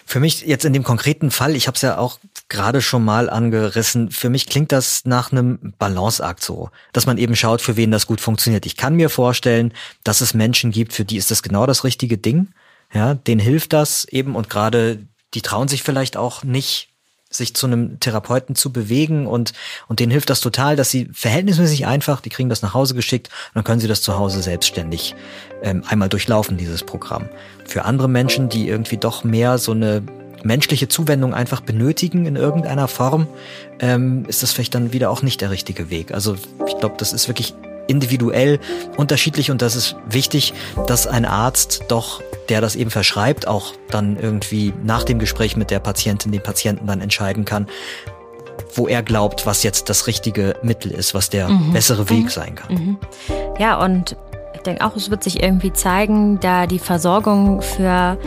Für 0.05 0.19
mich 0.19 0.41
jetzt 0.41 0.65
in 0.65 0.73
dem 0.73 0.83
konkreten 0.83 1.29
Fall, 1.29 1.55
ich 1.55 1.67
habe 1.67 1.75
es 1.75 1.83
ja 1.83 1.99
auch 1.99 2.17
gerade 2.49 2.81
schon 2.81 3.05
mal 3.05 3.29
angerissen, 3.29 4.09
für 4.09 4.31
mich 4.31 4.47
klingt 4.47 4.71
das 4.71 5.05
nach 5.05 5.31
einem 5.31 5.75
Balanceakt 5.77 6.43
so, 6.43 6.71
dass 6.93 7.05
man 7.05 7.19
eben 7.19 7.35
schaut, 7.35 7.61
für 7.61 7.77
wen 7.77 7.91
das 7.91 8.07
gut 8.07 8.19
funktioniert. 8.19 8.65
Ich 8.65 8.75
kann 8.75 8.95
mir 8.95 9.11
vorstellen, 9.11 9.71
dass 10.03 10.21
es 10.21 10.33
Menschen 10.33 10.71
gibt, 10.71 10.93
für 10.93 11.05
die 11.05 11.17
ist 11.17 11.29
das 11.29 11.43
genau 11.43 11.67
das 11.67 11.83
richtige 11.83 12.17
Ding. 12.17 12.47
Ja, 12.93 13.13
denen 13.13 13.39
hilft 13.39 13.73
das 13.73 14.05
eben 14.05 14.35
und 14.35 14.49
gerade 14.49 14.99
die 15.33 15.41
trauen 15.41 15.67
sich 15.67 15.83
vielleicht 15.83 16.17
auch 16.17 16.43
nicht 16.43 16.89
sich 17.29 17.53
zu 17.53 17.67
einem 17.67 17.99
Therapeuten 17.99 18.55
zu 18.55 18.73
bewegen 18.73 19.27
und, 19.27 19.53
und 19.87 19.99
denen 19.99 20.11
hilft 20.11 20.31
das 20.31 20.41
total, 20.41 20.75
dass 20.75 20.89
sie 20.89 21.09
verhältnismäßig 21.13 21.85
einfach, 21.85 22.21
die 22.21 22.29
kriegen 22.29 22.49
das 22.49 22.63
nach 22.63 22.73
Hause 22.73 22.95
geschickt 22.95 23.27
und 23.49 23.57
dann 23.57 23.63
können 23.63 23.79
sie 23.79 23.87
das 23.87 24.01
zu 24.01 24.17
Hause 24.17 24.41
selbstständig 24.41 25.15
ähm, 25.61 25.83
einmal 25.87 26.09
durchlaufen, 26.09 26.57
dieses 26.57 26.81
Programm. 26.81 27.29
Für 27.65 27.85
andere 27.85 28.09
Menschen, 28.09 28.49
die 28.49 28.67
irgendwie 28.67 28.97
doch 28.97 29.23
mehr 29.23 29.59
so 29.59 29.73
eine 29.73 30.01
menschliche 30.43 30.87
Zuwendung 30.87 31.35
einfach 31.35 31.61
benötigen 31.61 32.25
in 32.25 32.35
irgendeiner 32.35 32.87
Form, 32.87 33.27
ähm, 33.79 34.25
ist 34.27 34.41
das 34.41 34.51
vielleicht 34.51 34.73
dann 34.73 34.91
wieder 34.91 35.11
auch 35.11 35.21
nicht 35.21 35.41
der 35.41 35.51
richtige 35.51 35.91
Weg. 35.91 36.11
Also 36.11 36.35
ich 36.65 36.77
glaube, 36.79 36.95
das 36.97 37.13
ist 37.13 37.27
wirklich 37.27 37.53
individuell 37.89 38.59
unterschiedlich 38.97 39.51
und 39.51 39.61
das 39.61 39.75
ist 39.75 39.95
wichtig, 40.07 40.53
dass 40.87 41.07
ein 41.07 41.25
Arzt 41.25 41.83
doch, 41.87 42.21
der 42.47 42.61
das 42.61 42.75
eben 42.75 42.91
verschreibt, 42.91 43.47
auch 43.47 43.73
dann 43.89 44.17
irgendwie 44.17 44.73
nach 44.83 45.03
dem 45.03 45.19
Gespräch 45.19 45.57
mit 45.57 45.71
der 45.71 45.79
Patientin, 45.79 46.31
dem 46.31 46.43
Patienten 46.43 46.87
dann 46.87 47.01
entscheiden 47.01 47.45
kann, 47.45 47.67
wo 48.73 48.87
er 48.87 49.03
glaubt, 49.03 49.45
was 49.45 49.63
jetzt 49.63 49.89
das 49.89 50.07
richtige 50.07 50.55
Mittel 50.61 50.91
ist, 50.91 51.13
was 51.13 51.29
der 51.29 51.49
mhm. 51.49 51.73
bessere 51.73 52.09
Weg 52.09 52.25
mhm. 52.25 52.29
sein 52.29 52.55
kann. 52.55 52.73
Mhm. 52.73 52.97
Ja, 53.57 53.83
und 53.83 54.15
ich 54.53 54.61
denke 54.61 54.85
auch, 54.85 54.95
es 54.95 55.09
wird 55.09 55.23
sich 55.23 55.41
irgendwie 55.41 55.73
zeigen, 55.73 56.39
da 56.39 56.67
die 56.67 56.79
Versorgung 56.79 57.61
für 57.61 58.17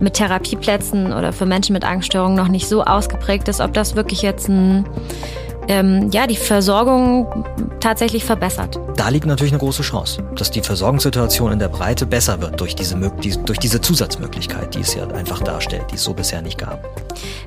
mit 0.00 0.14
Therapieplätzen 0.14 1.12
oder 1.12 1.32
für 1.32 1.46
Menschen 1.46 1.72
mit 1.72 1.84
Angststörungen 1.84 2.36
noch 2.36 2.48
nicht 2.48 2.68
so 2.68 2.82
ausgeprägt 2.82 3.48
ist, 3.48 3.60
ob 3.60 3.72
das 3.74 3.94
wirklich 3.94 4.22
jetzt 4.22 4.48
ein 4.48 4.86
ähm, 5.68 6.10
ja, 6.12 6.26
die 6.26 6.36
Versorgung 6.36 7.44
tatsächlich 7.80 8.24
verbessert. 8.24 8.78
Da 8.96 9.08
liegt 9.08 9.26
natürlich 9.26 9.52
eine 9.52 9.58
große 9.58 9.82
Chance, 9.82 10.22
dass 10.36 10.50
die 10.50 10.60
Versorgungssituation 10.60 11.52
in 11.52 11.58
der 11.58 11.68
Breite 11.68 12.06
besser 12.06 12.40
wird 12.40 12.60
durch 12.60 12.74
diese, 12.74 12.96
durch 12.96 13.58
diese 13.58 13.80
Zusatzmöglichkeit, 13.80 14.74
die 14.74 14.80
es 14.80 14.94
ja 14.94 15.06
einfach 15.08 15.40
darstellt, 15.40 15.84
die 15.90 15.96
es 15.96 16.04
so 16.04 16.14
bisher 16.14 16.42
nicht 16.42 16.58
gab. 16.58 16.88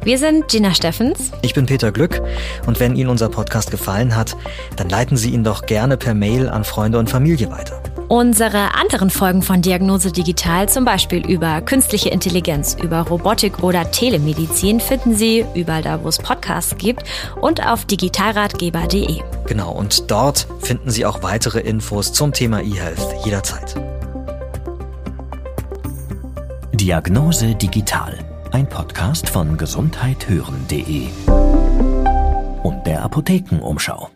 Wir 0.04 0.18
sind 0.18 0.48
Gina 0.48 0.74
Steffens. 0.74 1.32
Ich 1.42 1.54
bin 1.54 1.66
Peter 1.66 1.92
Glück 1.92 2.22
und 2.66 2.80
wenn 2.80 2.96
Ihnen 2.96 3.10
unser 3.10 3.30
Podcast 3.30 3.72
gefallen 3.72 4.16
hat, 4.16 4.36
dann 4.76 4.90
leiten 4.90 5.18
Sie 5.18 5.32
ihn 5.32 5.44
doch 5.44 5.66
gerne 5.66 5.98
per 5.98 6.14
Mail 6.14 6.50
an 6.50 6.64
Freunde 6.64 7.00
und 7.00 7.10
Familie 7.10 7.50
weiter. 7.52 7.82
Unsere 8.10 8.74
anderen 8.74 9.10
Folgen 9.10 9.41
von 9.41 9.62
Diagnose 9.62 10.13
Digital, 10.13 10.70
zum 10.70 10.86
Beispiel 10.86 11.30
über 11.30 11.60
künstliche 11.60 12.08
Intelligenz, 12.08 12.78
über 12.82 13.02
Robotik 13.02 13.62
oder 13.63 13.91
Telemedizin, 13.91 14.80
finden 14.80 15.13
Sie 15.13 15.46
überall 15.56 15.82
da, 15.82 16.02
wo 16.02 16.08
es 16.08 16.17
Podcasts 16.17 16.78
gibt 16.78 17.04
und 17.41 17.65
auf 17.65 17.84
digitalratgeber.de. 17.84 19.20
Genau, 19.46 19.74
und 19.74 20.10
dort 20.10 20.48
finden 20.62 20.89
Sie 20.89 21.06
auch 21.06 21.22
weitere 21.22 21.60
Infos 21.60 22.13
zum 22.13 22.32
Thema 22.32 22.62
eHealth 22.62 23.26
jederzeit. 23.26 23.76
Diagnose 26.72 27.56
Digital, 27.56 28.20
ein 28.52 28.70
Podcast 28.70 29.30
von 29.30 29.58
gesundheithören.de 29.58 31.08
und 32.63 32.88
der 32.88 33.04
Apothekenumschau. 33.04 34.10